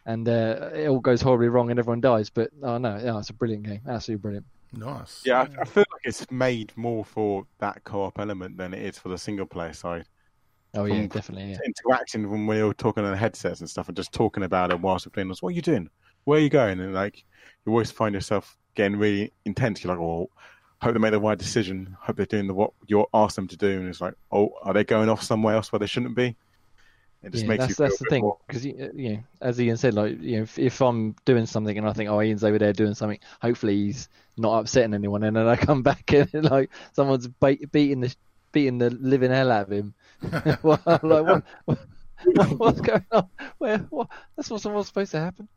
and 0.06 0.28
uh, 0.28 0.70
it 0.74 0.88
all 0.88 1.00
goes 1.00 1.22
horribly 1.22 1.48
wrong 1.48 1.70
and 1.70 1.78
everyone 1.78 2.00
dies. 2.00 2.30
But 2.30 2.50
oh 2.62 2.78
no, 2.78 2.98
yeah, 2.98 3.18
it's 3.18 3.30
a 3.30 3.34
brilliant 3.34 3.64
game, 3.64 3.82
absolutely 3.88 4.22
brilliant. 4.22 4.46
Nice. 4.76 5.22
Yeah, 5.24 5.40
I, 5.42 5.62
I 5.62 5.64
feel 5.64 5.84
like 5.92 6.02
it's 6.04 6.30
made 6.30 6.72
more 6.76 7.04
for 7.04 7.46
that 7.58 7.84
co-op 7.84 8.18
element 8.18 8.56
than 8.56 8.74
it 8.74 8.82
is 8.82 8.98
for 8.98 9.08
the 9.08 9.18
single 9.18 9.46
player 9.46 9.72
side. 9.72 10.06
Oh 10.74 10.84
yeah, 10.84 10.94
From- 10.94 11.08
definitely. 11.08 11.52
Yeah. 11.52 11.58
Interacting 11.64 12.30
when 12.30 12.46
we 12.46 12.62
were 12.62 12.74
talking 12.74 13.04
on 13.04 13.16
headsets 13.16 13.60
and 13.60 13.70
stuff, 13.70 13.88
and 13.88 13.96
just 13.96 14.12
talking 14.12 14.42
about 14.42 14.72
it 14.72 14.80
whilst 14.80 15.06
we're 15.06 15.10
playing. 15.10 15.30
Us, 15.30 15.42
what 15.42 15.50
are 15.50 15.56
you 15.56 15.62
doing? 15.62 15.88
Where 16.24 16.38
are 16.38 16.42
you 16.42 16.50
going? 16.50 16.80
And 16.80 16.94
like, 16.94 17.24
you 17.64 17.72
always 17.72 17.90
find 17.90 18.14
yourself 18.14 18.56
getting 18.74 18.96
really 18.96 19.32
intense. 19.44 19.84
You're 19.84 19.94
like, 19.94 20.02
oh, 20.02 20.30
hope 20.80 20.94
they 20.94 20.98
make 20.98 21.12
the 21.12 21.20
right 21.20 21.38
decision. 21.38 21.96
Hope 22.00 22.16
they're 22.16 22.26
doing 22.26 22.46
the 22.46 22.54
what 22.54 22.72
you 22.86 23.06
asked 23.14 23.36
them 23.36 23.48
to 23.48 23.56
do. 23.56 23.80
And 23.80 23.88
it's 23.88 24.00
like, 24.00 24.14
oh, 24.32 24.50
are 24.62 24.72
they 24.72 24.84
going 24.84 25.08
off 25.08 25.22
somewhere 25.22 25.54
else 25.54 25.70
where 25.70 25.78
they 25.78 25.86
shouldn't 25.86 26.16
be? 26.16 26.36
It 27.24 27.32
just 27.32 27.44
yeah, 27.44 27.48
makes 27.48 27.66
that's 27.66 27.78
you 27.78 27.84
that's 27.84 27.98
the 27.98 28.04
thing 28.10 28.32
because 28.46 28.66
you, 28.66 28.90
you 28.94 29.12
know, 29.14 29.24
as 29.40 29.60
Ian 29.60 29.76
said, 29.76 29.94
like 29.94 30.20
you 30.20 30.36
know, 30.36 30.42
if, 30.42 30.58
if 30.58 30.80
I'm 30.82 31.14
doing 31.24 31.46
something 31.46 31.76
and 31.76 31.88
I 31.88 31.92
think, 31.92 32.10
oh, 32.10 32.20
Ian's 32.20 32.44
over 32.44 32.58
there 32.58 32.72
doing 32.72 32.94
something, 32.94 33.18
hopefully 33.40 33.76
he's 33.76 34.08
not 34.36 34.58
upsetting 34.58 34.94
anyone, 34.94 35.22
and 35.22 35.36
then 35.36 35.46
I 35.46 35.56
come 35.56 35.82
back 35.84 36.12
and 36.12 36.44
like 36.44 36.70
someone's 36.92 37.28
bait, 37.28 37.72
beating 37.72 38.00
the 38.00 38.14
beating 38.52 38.78
the 38.78 38.90
living 38.90 39.30
hell 39.30 39.50
out 39.50 39.66
of 39.66 39.72
him. 39.72 39.94
well, 40.62 40.80
like, 40.86 41.02
what, 41.02 41.44
what, 41.64 41.78
what's 42.58 42.80
going 42.80 43.04
on? 43.10 43.28
Where? 43.58 43.78
What? 43.78 44.08
That's 44.36 44.50
what's 44.50 44.64
what's 44.64 44.88
supposed 44.88 45.12
to 45.12 45.20
happen. 45.20 45.48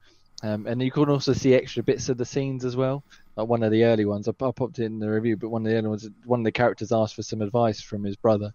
Um, 0.44 0.68
and 0.68 0.82
you 0.82 0.92
can 0.92 1.10
also 1.10 1.34
see 1.34 1.56
extra 1.56 1.82
bits 1.82 2.10
of 2.10 2.18
the 2.18 2.26
scenes 2.26 2.64
as 2.64 2.76
well. 2.76 3.04
Like 3.36 3.48
one 3.48 3.64
of 3.64 3.72
the 3.72 3.86
early 3.86 4.06
ones, 4.06 4.28
I, 4.28 4.32
I 4.32 4.52
popped 4.52 4.78
it 4.80 4.86
in 4.86 5.00
the 5.00 5.10
review, 5.10 5.36
but 5.36 5.50
one 5.50 5.66
of 5.66 5.72
the 5.72 5.78
early 5.78 5.88
ones, 5.88 6.08
one 6.26 6.42
of 6.42 6.44
the 6.44 6.52
characters 6.52 6.92
asked 6.92 7.16
for 7.16 7.24
some 7.24 7.42
advice 7.42 7.82
from 7.82 8.04
his 8.04 8.16
brother. 8.16 8.54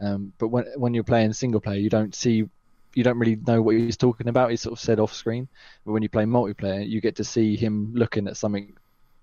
Um, 0.00 0.32
but 0.38 0.48
when 0.48 0.64
when 0.76 0.94
you're 0.94 1.04
playing 1.04 1.32
single 1.32 1.60
player, 1.60 1.78
you 1.78 1.90
don't 1.90 2.14
see, 2.14 2.44
you 2.94 3.04
don't 3.04 3.18
really 3.18 3.36
know 3.36 3.62
what 3.62 3.76
he's 3.76 3.96
talking 3.96 4.28
about. 4.28 4.50
He's 4.50 4.62
sort 4.62 4.72
of 4.74 4.80
said 4.80 4.98
off 5.00 5.12
screen. 5.12 5.48
But 5.84 5.92
when 5.92 6.02
you 6.02 6.08
play 6.08 6.24
multiplayer, 6.24 6.88
you 6.88 7.00
get 7.00 7.16
to 7.16 7.24
see 7.24 7.56
him 7.56 7.92
looking 7.94 8.26
at 8.28 8.36
something 8.36 8.76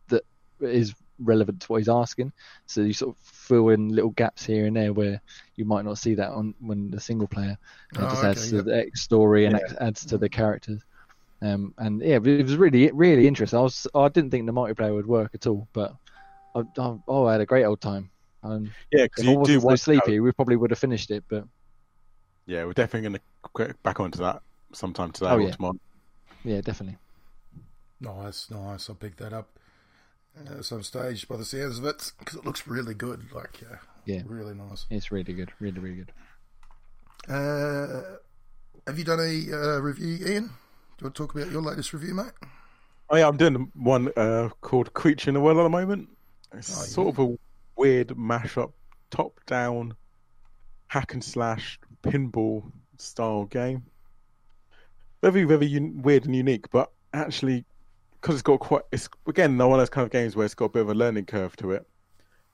that 0.09 0.23
is 0.61 0.93
relevant 1.19 1.61
to 1.61 1.67
what 1.67 1.77
he's 1.79 1.89
asking. 1.89 2.31
So 2.67 2.81
you 2.81 2.93
sort 2.93 3.15
of 3.15 3.21
fill 3.23 3.69
in 3.69 3.89
little 3.89 4.11
gaps 4.11 4.45
here 4.45 4.67
and 4.67 4.75
there 4.75 4.93
where 4.93 5.21
you 5.55 5.65
might 5.65 5.85
not 5.85 5.97
see 5.97 6.15
that 6.15 6.29
on 6.31 6.53
when 6.59 6.91
the 6.91 6.99
single 6.99 7.27
player. 7.27 7.57
It 7.99 7.99
Oh, 7.99 8.07
just 8.09 8.23
okay, 8.23 8.23
adds 8.23 8.49
to 8.49 8.57
yeah. 8.57 8.63
the 8.63 8.77
X 8.77 9.01
story 9.01 9.45
and 9.45 9.59
Yeah. 9.59 9.73
adds 9.81 10.05
to 10.07 10.17
the 10.17 10.29
characters. 10.29 10.83
Um, 11.41 11.73
and 11.77 12.01
yeah, 12.01 12.17
it 12.23 12.43
was 12.43 12.57
really 12.57 12.91
really 12.91 13.27
interesting. 13.27 13.59
I 13.59 13.63
was 13.63 13.87
I 13.95 14.09
didn't 14.09 14.31
think 14.31 14.45
the 14.47 14.53
multiplayer 14.53 14.93
would 14.95 15.07
work 15.07 15.31
at 15.35 15.47
all, 15.47 15.67
but 15.73 15.95
I, 16.55 16.61
I, 16.77 16.97
oh, 17.07 17.25
I 17.27 17.33
had 17.33 17.41
a 17.41 17.45
great 17.47 17.65
old 17.65 17.81
time. 17.81 18.11
Um, 18.47 18.71
yeah, 18.91 19.03
because 19.05 19.23
if 19.23 19.27
I 19.27 19.31
you 19.31 19.37
do 19.37 19.59
wasn't 19.59 19.61
so 19.63 19.67
want 19.67 19.79
sleepy, 19.79 20.19
we 20.19 20.31
probably 20.31 20.55
would 20.55 20.71
have 20.71 20.79
finished 20.79 21.11
it. 21.11 21.23
But 21.29 21.45
Yeah, 22.45 22.65
we're 22.65 22.73
definitely 22.73 23.09
going 23.09 23.21
to 23.21 23.65
get 23.65 23.83
back 23.83 23.99
onto 23.99 24.19
that 24.19 24.41
sometime 24.73 25.11
today 25.11 25.31
Oh, 25.31 25.37
or 25.37 25.49
yeah. 25.49 25.55
tomorrow. 25.55 25.75
yeah, 26.43 26.61
definitely. 26.61 26.97
Nice, 27.99 28.49
nice. 28.49 28.89
I'll 28.89 28.95
pick 28.95 29.17
that 29.17 29.33
up 29.33 29.59
uh, 30.37 30.59
at 30.59 30.65
some 30.65 30.83
stage 30.83 31.27
by 31.27 31.37
the 31.37 31.45
sounds 31.45 31.79
of 31.79 31.85
it 31.85 32.11
because 32.19 32.35
it 32.35 32.45
looks 32.45 32.67
really 32.67 32.93
good. 32.93 33.31
Like, 33.33 33.61
uh, 33.69 33.77
Yeah. 34.05 34.23
really 34.25 34.53
nice. 34.53 34.85
It's 34.89 35.11
really 35.11 35.33
good, 35.33 35.51
really 35.59 35.79
really 35.79 35.95
good. 35.97 36.13
Uh, 37.27 38.17
have 38.87 38.97
you 38.97 39.03
done 39.03 39.19
a 39.19 39.53
uh, 39.53 39.79
review, 39.79 40.15
Ian? 40.27 40.45
Do 40.45 40.49
you 41.01 41.05
want 41.05 41.15
to 41.15 41.23
talk 41.23 41.35
about 41.35 41.51
your 41.51 41.61
latest 41.61 41.93
review, 41.93 42.13
mate? 42.13 42.31
Oh 43.09 43.15
yeah, 43.17 43.27
I'm 43.27 43.37
doing 43.37 43.71
one 43.75 44.11
uh, 44.17 44.49
called 44.61 44.93
Creature 44.93 45.29
in 45.29 45.33
the 45.35 45.41
Well 45.41 45.59
at 45.59 45.63
the 45.63 45.69
moment. 45.69 46.09
It's 46.53 46.67
Oh, 46.69 46.83
yeah. 46.83 46.91
sort 46.93 47.07
of 47.09 47.19
a 47.19 47.35
weird 47.77 48.09
mashup, 48.09 48.73
top-down, 49.09 49.95
hack 50.87 51.13
and 51.13 51.23
slash 51.23 51.79
pinball 52.03 52.71
style 52.97 53.45
game. 53.45 53.83
Very, 55.21 55.43
very 55.43 55.67
un- 55.67 56.01
weird 56.01 56.25
and 56.25 56.35
unique, 56.35 56.69
but 56.69 56.91
actually, 57.13 57.65
because 58.21 58.35
it's 58.35 58.41
got 58.41 58.59
quite, 58.59 58.83
it's 58.91 59.09
again 59.27 59.57
one 59.57 59.71
of 59.71 59.77
those 59.77 59.89
kind 59.89 60.05
of 60.05 60.11
games 60.11 60.35
where 60.35 60.45
it's 60.45 60.55
got 60.55 60.65
a 60.65 60.69
bit 60.69 60.81
of 60.81 60.89
a 60.89 60.93
learning 60.93 61.25
curve 61.25 61.55
to 61.57 61.71
it, 61.71 61.87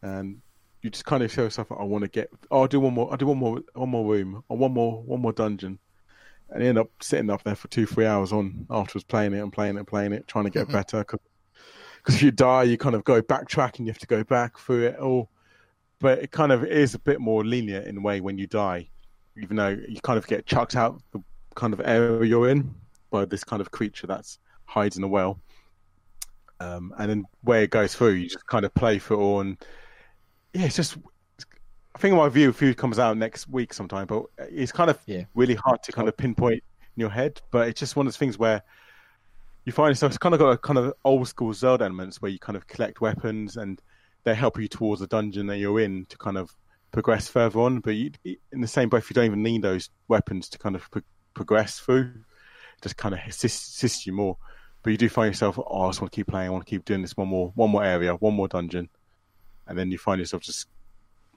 and 0.01 0.41
you 0.81 0.89
just 0.89 1.05
kind 1.05 1.23
of 1.23 1.31
show 1.31 1.43
yourself, 1.43 1.71
I 1.71 1.83
want 1.83 2.03
to 2.03 2.09
get, 2.09 2.29
oh, 2.51 2.61
I'll 2.61 2.67
do 2.67 2.79
one 2.79 2.93
more, 2.93 3.09
I'll 3.11 3.17
do 3.17 3.27
one 3.27 3.37
more, 3.37 3.61
one 3.73 3.89
more 3.89 4.05
room, 4.05 4.43
or 4.49 4.57
one 4.57 4.73
more, 4.73 5.01
one 5.03 5.21
more 5.21 5.31
dungeon, 5.31 5.79
and 6.49 6.61
you 6.61 6.69
end 6.69 6.77
up 6.77 6.89
sitting 7.01 7.29
up 7.29 7.43
there 7.43 7.55
for 7.55 7.67
two, 7.69 7.85
three 7.85 8.05
hours 8.05 8.31
on 8.31 8.65
afterwards 8.69 9.05
playing 9.05 9.33
it 9.33 9.39
and 9.39 9.51
playing 9.51 9.75
it 9.75 9.79
and 9.79 9.87
playing 9.87 10.13
it, 10.13 10.27
trying 10.27 10.45
to 10.45 10.51
get 10.51 10.63
mm-hmm. 10.63 10.73
better. 10.73 10.99
Because 10.99 11.19
if 12.07 12.21
you 12.21 12.31
die, 12.31 12.63
you 12.63 12.77
kind 12.77 12.95
of 12.95 13.03
go 13.03 13.21
backtrack 13.21 13.77
and 13.77 13.87
you 13.87 13.91
have 13.93 13.99
to 13.99 14.07
go 14.07 14.23
back 14.23 14.57
through 14.57 14.87
it 14.87 14.97
all. 14.97 15.29
But 15.99 16.19
it 16.19 16.31
kind 16.31 16.51
of 16.51 16.65
is 16.65 16.95
a 16.95 16.99
bit 16.99 17.21
more 17.21 17.45
lenient 17.45 17.87
in 17.87 17.97
a 17.97 18.01
way 18.01 18.19
when 18.19 18.37
you 18.37 18.47
die, 18.47 18.89
even 19.41 19.55
though 19.55 19.69
you 19.69 20.01
kind 20.01 20.17
of 20.17 20.27
get 20.27 20.45
chucked 20.45 20.75
out 20.75 21.01
the 21.11 21.21
kind 21.55 21.73
of 21.73 21.81
area 21.83 22.25
you're 22.25 22.49
in 22.49 22.73
by 23.09 23.25
this 23.25 23.43
kind 23.43 23.61
of 23.61 23.71
creature 23.71 24.07
that's 24.07 24.39
hides 24.65 24.97
in 24.97 25.03
a 25.03 25.07
well. 25.07 25.39
Um, 26.59 26.93
and 26.97 27.09
then 27.09 27.25
where 27.41 27.63
it 27.63 27.69
goes 27.69 27.95
through, 27.95 28.11
you 28.11 28.29
just 28.29 28.45
kind 28.47 28.65
of 28.65 28.73
play 28.73 28.99
for 28.99 29.13
it 29.13 29.17
all. 29.17 29.41
And 29.41 29.57
yeah, 30.53 30.65
it's 30.65 30.75
just. 30.75 30.97
I 31.95 31.99
think 31.99 32.15
my 32.15 32.27
view 32.27 32.51
food 32.51 32.75
comes 32.75 32.97
out 32.97 33.17
next 33.17 33.47
week 33.47 33.71
sometime, 33.71 34.07
but 34.07 34.23
it's 34.49 34.71
kind 34.71 34.89
of 34.89 34.99
Yeah. 35.05 35.25
really 35.35 35.53
hard 35.53 35.83
to 35.83 35.91
kind 35.91 36.07
of 36.07 36.17
pinpoint 36.17 36.55
in 36.55 36.99
your 36.99 37.11
head. 37.11 37.39
But 37.51 37.67
it's 37.67 37.79
just 37.79 37.95
one 37.95 38.07
of 38.07 38.13
those 38.13 38.17
things 38.17 38.39
where 38.39 38.63
you 39.65 39.71
find 39.71 39.91
yourself 39.91 40.11
it's 40.11 40.17
kind 40.17 40.35
of 40.35 40.39
got 40.39 40.51
a 40.51 40.57
kind 40.57 40.77
of 40.77 40.93
old 41.05 41.27
school 41.27 41.53
Zelda 41.53 41.85
elements 41.85 42.21
where 42.21 42.31
you 42.31 42.39
kind 42.39 42.57
of 42.57 42.67
collect 42.67 43.01
weapons 43.01 43.57
and 43.57 43.81
they 44.23 44.35
help 44.35 44.59
you 44.59 44.67
towards 44.67 45.01
the 45.01 45.07
dungeon 45.07 45.47
that 45.47 45.57
you're 45.57 45.79
in 45.79 46.05
to 46.07 46.17
kind 46.17 46.37
of 46.37 46.51
progress 46.91 47.27
further 47.27 47.59
on. 47.59 47.79
But 47.79 47.95
you, 47.95 48.11
in 48.23 48.61
the 48.61 48.67
same 48.67 48.89
breath, 48.89 49.09
you 49.09 49.13
don't 49.13 49.25
even 49.25 49.43
need 49.43 49.61
those 49.61 49.89
weapons 50.07 50.49
to 50.49 50.57
kind 50.57 50.75
of 50.75 50.89
pro- 50.91 51.01
progress 51.33 51.79
through. 51.79 52.11
It 52.77 52.81
just 52.81 52.97
kind 52.97 53.13
of 53.13 53.21
assist, 53.27 53.75
assist 53.75 54.05
you 54.05 54.13
more. 54.13 54.37
But 54.81 54.91
you 54.91 54.97
do 54.97 55.09
find 55.09 55.29
yourself, 55.29 55.57
oh, 55.57 55.81
I 55.81 55.89
just 55.89 56.01
want 56.01 56.11
to 56.11 56.15
keep 56.15 56.27
playing. 56.27 56.47
I 56.47 56.51
want 56.51 56.65
to 56.65 56.69
keep 56.69 56.85
doing 56.85 57.01
this 57.01 57.15
one 57.15 57.27
more, 57.27 57.51
one 57.55 57.69
more 57.69 57.83
area, 57.83 58.15
one 58.15 58.33
more 58.33 58.47
dungeon, 58.47 58.89
and 59.67 59.77
then 59.77 59.91
you 59.91 59.97
find 59.97 60.19
yourself 60.19 60.43
just 60.43 60.67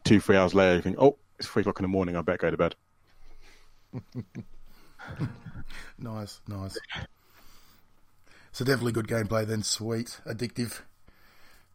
two, 0.04 0.20
three 0.20 0.36
hours 0.36 0.54
later, 0.54 0.76
you 0.76 0.82
think, 0.82 0.96
oh, 0.98 1.16
it's 1.38 1.48
three 1.48 1.60
o'clock 1.60 1.78
in 1.78 1.84
the 1.84 1.88
morning. 1.88 2.16
I 2.16 2.22
better 2.22 2.38
go 2.38 2.50
to 2.50 2.56
bed. 2.56 2.74
Nice, 5.98 6.40
nice. 6.46 6.76
So 8.56 8.64
definitely 8.64 8.92
good 8.92 9.06
gameplay 9.06 9.46
then. 9.46 9.62
Sweet, 9.62 10.18
addictive. 10.26 10.80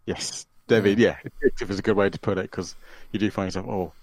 Yes, 0.08 0.48
David. 0.66 0.98
Yeah, 0.98 1.16
addictive 1.24 1.70
is 1.70 1.78
a 1.78 1.84
good 1.84 1.96
way 1.96 2.10
to 2.10 2.20
put 2.20 2.40
it 2.40 2.50
because 2.50 2.76
you 3.12 3.20
do 3.20 3.30
find 3.30 3.46
yourself, 3.46 3.68
oh, 3.68 3.94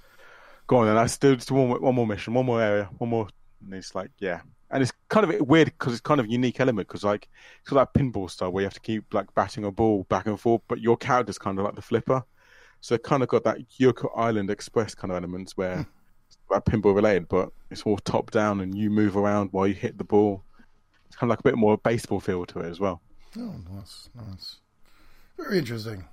go 0.68 0.76
on 0.76 0.86
then. 0.86 0.94
Let's 0.94 1.18
do 1.18 1.34
just 1.34 1.50
one, 1.50 1.66
more- 1.66 1.80
one 1.80 1.96
more 1.96 2.06
mission, 2.06 2.34
one 2.34 2.46
more 2.46 2.62
area, 2.62 2.88
one 2.98 3.10
more. 3.10 3.26
And 3.64 3.74
it's 3.74 3.96
like, 3.96 4.12
yeah, 4.20 4.42
and 4.70 4.80
it's 4.80 4.92
kind 5.08 5.28
of 5.28 5.40
weird 5.40 5.72
because 5.76 5.92
it's 5.92 6.00
kind 6.00 6.20
of 6.20 6.26
a 6.26 6.30
unique 6.30 6.60
element 6.60 6.86
because 6.86 7.02
like 7.02 7.28
it's 7.60 7.68
got 7.68 7.92
that 7.92 8.00
pinball 8.00 8.30
style 8.30 8.52
where 8.52 8.62
you 8.62 8.66
have 8.66 8.74
to 8.74 8.80
keep 8.80 9.12
like 9.12 9.34
batting 9.34 9.64
a 9.64 9.72
ball 9.72 10.06
back 10.08 10.26
and 10.26 10.38
forth, 10.38 10.62
but 10.68 10.80
your 10.80 10.96
character's 10.96 11.36
kind 11.36 11.58
of 11.58 11.64
like 11.64 11.74
the 11.74 11.82
flipper, 11.82 12.22
so 12.80 12.94
it 12.94 13.02
kind 13.02 13.24
of 13.24 13.28
got 13.28 13.42
that 13.42 13.58
Yoku's 13.80 14.12
Island 14.14 14.50
Express 14.50 14.94
kind 14.94 15.10
of 15.10 15.16
elements 15.16 15.56
where 15.56 15.78
hmm. 15.78 15.82
it's 16.28 16.38
that 16.48 16.64
pinball 16.64 16.94
related, 16.94 17.26
but 17.26 17.50
it's 17.72 17.82
all 17.82 17.96
top 17.96 18.30
down 18.30 18.60
and 18.60 18.78
you 18.78 18.88
move 18.88 19.16
around 19.16 19.48
while 19.50 19.66
you 19.66 19.74
hit 19.74 19.98
the 19.98 20.04
ball. 20.04 20.44
It's 21.08 21.16
kind 21.16 21.28
of 21.30 21.32
like 21.32 21.40
a 21.40 21.42
bit 21.44 21.56
more 21.56 21.76
baseball 21.76 22.20
feel 22.20 22.46
to 22.46 22.60
it 22.60 22.68
as 22.70 22.78
well. 22.78 23.00
Oh, 23.36 23.54
nice, 23.74 24.08
nice. 24.14 24.56
Very 25.36 25.58
interesting. 25.58 26.04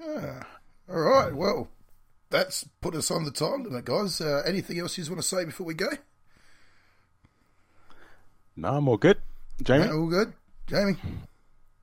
Yeah. 0.00 0.42
All 0.90 1.00
right. 1.00 1.34
Well, 1.34 1.68
that's 2.30 2.64
put 2.80 2.94
us 2.94 3.10
on 3.10 3.24
the 3.24 3.30
time 3.30 3.62
limit, 3.64 3.84
guys. 3.84 4.20
Uh, 4.20 4.42
anything 4.46 4.78
else 4.78 4.98
you 4.98 5.04
want 5.04 5.18
to 5.20 5.22
say 5.26 5.44
before 5.44 5.66
we 5.66 5.74
go? 5.74 5.88
No, 8.56 8.68
I'm 8.68 8.88
all 8.88 8.96
good. 8.96 9.18
Jamie. 9.62 9.86
No, 9.86 9.98
all 10.00 10.06
good, 10.06 10.32
Jamie. 10.66 10.96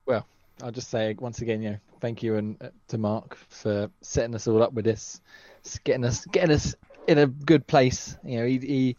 Well, 0.06 0.26
I'll 0.62 0.70
just 0.72 0.90
say 0.90 1.14
once 1.18 1.40
again, 1.40 1.62
you 1.62 1.70
know, 1.70 1.78
thank 2.00 2.22
you 2.22 2.36
and 2.36 2.56
uh, 2.62 2.68
to 2.88 2.98
Mark 2.98 3.36
for 3.48 3.90
setting 4.00 4.34
us 4.34 4.46
all 4.46 4.62
up 4.62 4.72
with 4.72 4.84
this, 4.84 5.20
s- 5.64 5.78
getting 5.84 6.04
us 6.04 6.24
getting 6.26 6.54
us 6.54 6.74
in 7.06 7.18
a 7.18 7.26
good 7.26 7.66
place. 7.66 8.16
You 8.24 8.40
know, 8.40 8.46
he 8.46 8.58
he, 8.58 8.96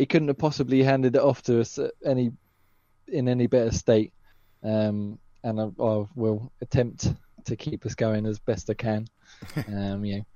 he 0.00 0.06
couldn't 0.06 0.28
have 0.28 0.38
possibly 0.38 0.82
handed 0.82 1.14
it 1.14 1.20
off 1.20 1.42
to 1.42 1.60
us 1.60 1.78
any 2.06 2.32
in 3.06 3.28
any 3.28 3.46
better 3.46 3.70
state. 3.70 4.14
Um, 4.62 5.18
and 5.44 5.60
I, 5.60 5.64
I 5.64 6.06
will 6.14 6.50
attempt 6.62 7.12
to 7.44 7.54
keep 7.54 7.84
us 7.84 7.94
going 7.94 8.24
as 8.24 8.38
best 8.38 8.70
I 8.70 8.74
can. 8.74 9.06
Um, 9.68 10.04
you 10.04 10.16
know, 10.16 10.26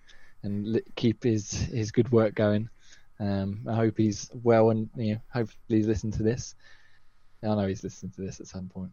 and 0.44 0.66
li- 0.66 0.92
keep 0.96 1.24
his 1.24 1.50
his 1.50 1.90
good 1.90 2.12
work 2.12 2.34
going. 2.34 2.68
Um, 3.18 3.66
I 3.68 3.74
hope 3.74 3.96
he's 3.96 4.30
well 4.42 4.70
and 4.70 4.88
you 4.96 5.14
know, 5.14 5.20
hopefully 5.32 5.78
he's 5.78 5.86
listened 5.86 6.12
to 6.14 6.22
this. 6.22 6.54
I 7.42 7.48
know 7.48 7.66
he's 7.66 7.82
listened 7.82 8.14
to 8.14 8.20
this 8.20 8.40
at 8.40 8.46
some 8.46 8.68
point. 8.68 8.92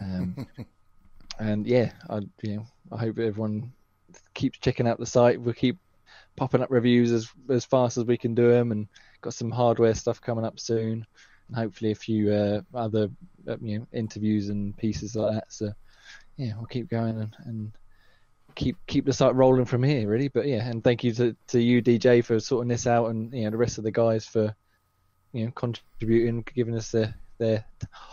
Um, 0.00 0.46
and 1.38 1.66
yeah, 1.66 1.92
I 2.08 2.20
you 2.42 2.56
know 2.56 2.66
I 2.90 2.96
hope 2.96 3.18
everyone 3.18 3.72
keeps 4.32 4.58
checking 4.58 4.88
out 4.88 4.98
the 4.98 5.06
site. 5.06 5.40
We'll 5.40 5.54
keep 5.54 5.78
popping 6.36 6.62
up 6.62 6.70
reviews 6.70 7.12
as 7.12 7.28
as 7.50 7.64
fast 7.64 7.96
as 7.98 8.04
we 8.04 8.16
can 8.16 8.34
do 8.34 8.50
them, 8.50 8.72
and 8.72 8.88
got 9.20 9.34
some 9.34 9.50
hardware 9.50 9.94
stuff 9.94 10.20
coming 10.20 10.44
up 10.44 10.58
soon, 10.58 11.06
and 11.48 11.56
hopefully 11.56 11.92
a 11.92 11.96
few 11.96 12.32
uh, 12.32 12.60
other 12.74 13.08
uh, 13.48 13.56
you 13.60 13.78
know 13.80 13.86
interviews 13.92 14.48
and 14.48 14.76
pieces 14.76 15.14
like 15.14 15.34
that. 15.34 15.44
So 15.48 15.72
yeah, 16.36 16.54
we'll 16.56 16.66
keep 16.66 16.88
going 16.88 17.20
and, 17.20 17.36
and 17.44 17.72
keep 18.54 18.76
keep 18.86 19.04
the 19.04 19.12
site 19.12 19.34
rolling 19.34 19.64
from 19.64 19.82
here, 19.82 20.08
really. 20.08 20.28
But 20.28 20.46
yeah, 20.46 20.66
and 20.66 20.82
thank 20.82 21.04
you 21.04 21.12
to 21.14 21.36
to 21.48 21.60
you 21.60 21.82
DJ 21.82 22.24
for 22.24 22.38
sorting 22.40 22.68
this 22.68 22.86
out, 22.86 23.06
and 23.08 23.32
you 23.32 23.44
know 23.44 23.50
the 23.50 23.56
rest 23.56 23.78
of 23.78 23.84
the 23.84 23.90
guys 23.92 24.26
for 24.26 24.54
you 25.32 25.46
know 25.46 25.52
contributing, 25.52 26.44
giving 26.54 26.76
us 26.76 26.90
the 26.90 27.14
their 27.38 27.64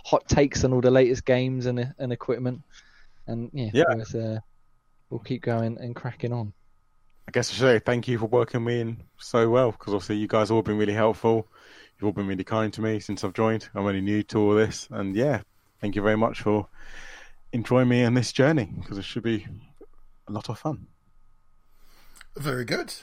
hot 0.06 0.28
takes 0.28 0.64
on 0.64 0.74
all 0.74 0.82
the 0.82 0.92
latest 0.92 1.26
games 1.26 1.66
and 1.66 1.94
and 2.00 2.12
equipment. 2.12 2.62
And 3.28 3.50
yeah, 3.54 3.70
Yeah. 3.74 3.94
was, 3.96 4.16
uh, 4.16 4.40
we'll 5.10 5.20
keep 5.20 5.44
going 5.44 5.78
and 5.80 5.96
cracking 5.96 6.34
on. 6.34 6.54
I 7.30 7.32
guess 7.32 7.52
I 7.52 7.54
should 7.54 7.62
say 7.62 7.78
thank 7.78 8.08
you 8.08 8.18
for 8.18 8.26
working 8.26 8.64
me 8.64 8.82
in 8.82 9.04
so 9.20 9.52
well 9.52 9.72
because 9.72 9.94
obviously 9.94 10.16
you 10.16 10.28
guys 10.28 10.50
have 10.50 10.56
all 10.56 10.64
been 10.64 10.80
really 10.80 10.96
helpful. 10.96 11.48
You've 11.94 12.08
all 12.08 12.12
been 12.12 12.26
really 12.26 12.44
kind 12.44 12.74
to 12.74 12.82
me 12.82 13.00
since 13.00 13.24
I've 13.24 13.36
joined. 13.36 13.70
I'm 13.76 13.86
only 13.86 14.02
new 14.02 14.24
to 14.24 14.40
all 14.40 14.56
this, 14.56 14.88
and 14.90 15.16
yeah, 15.16 15.42
thank 15.80 15.96
you 15.96 16.02
very 16.02 16.18
much 16.18 16.42
for 16.42 16.68
enjoying 17.54 17.88
me 17.88 18.02
in 18.02 18.16
this 18.16 18.32
journey 18.32 18.68
because 18.82 18.98
it 18.98 19.04
should 19.04 19.22
be 19.22 19.46
a 20.28 20.32
lot 20.32 20.50
of 20.50 20.58
fun. 20.58 20.88
Very 22.36 22.66
good. 22.66 22.96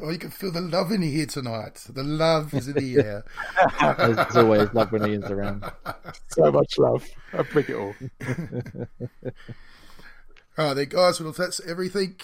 Oh, 0.00 0.08
you 0.08 0.18
can 0.18 0.30
feel 0.30 0.50
the 0.50 0.62
love 0.62 0.90
in 0.90 1.02
here 1.02 1.26
tonight. 1.26 1.84
The 1.90 2.04
love 2.04 2.54
is 2.54 2.68
in 2.68 2.74
the 2.74 3.04
air. 3.04 3.24
As 3.98 4.34
always, 4.34 4.72
love 4.72 4.92
when 4.92 5.06
Ian's 5.06 5.30
around. 5.30 5.70
So 6.28 6.50
much 6.50 6.78
love. 6.78 7.06
I 7.34 7.42
bring 7.42 7.66
it 7.68 7.74
all. 7.74 7.94
All 10.56 10.64
right, 10.68 10.74
there, 10.74 10.86
guys. 10.86 11.20
Well, 11.20 11.30
if 11.30 11.36
that's 11.36 11.60
everything, 11.60 12.16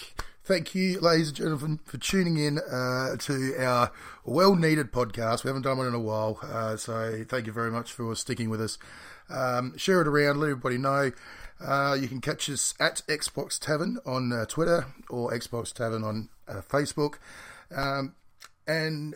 thank 0.45 0.75
you, 0.75 1.01
ladies 1.01 1.29
and 1.29 1.37
gentlemen, 1.37 1.81
for 1.85 1.99
tuning 1.99 2.37
in 2.37 2.59
uh, 2.59 3.17
to 3.17 3.57
our 3.59 3.91
well-needed 4.25 4.93
podcast. 4.93 5.45
We 5.45 5.49
haven't 5.49 5.63
done 5.63 5.79
one 5.79 5.87
in 5.87 5.95
a 5.95 6.01
while, 6.01 6.39
uh, 6.43 6.77
so 6.77 7.25
thank 7.29 7.47
you 7.47 7.53
very 7.53 7.71
much 7.71 7.93
for 7.93 8.15
sticking 8.15 8.51
with 8.51 8.61
us. 8.61 8.79
Um, 9.29 9.77
share 9.77 10.01
it 10.01 10.09
around, 10.09 10.41
let 10.41 10.51
everybody 10.51 10.79
know. 10.79 11.13
Uh, 11.61 11.97
you 11.99 12.09
can 12.09 12.21
catch 12.21 12.51
us 12.51 12.75
at 12.79 13.03
Xbox 13.09 13.59
Tavern 13.59 13.99
on 14.05 14.33
uh, 14.33 14.45
Twitter 14.45 14.87
or 15.09 15.31
Xbox 15.31 15.73
Tavern 15.73 16.05
on 16.05 16.29
uh, 16.47 16.61
Facebook. 16.69 17.15
Um, 17.75 18.15
and 18.67 19.15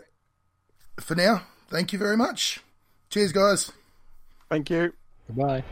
for 1.01 1.15
now, 1.15 1.43
thank 1.69 1.93
you 1.93 1.99
very 1.99 2.17
much. 2.17 2.61
Cheers, 3.11 3.33
guys. 3.33 3.73
Thank 4.49 4.71
you. 4.71 4.93
Goodbye. 5.27 5.65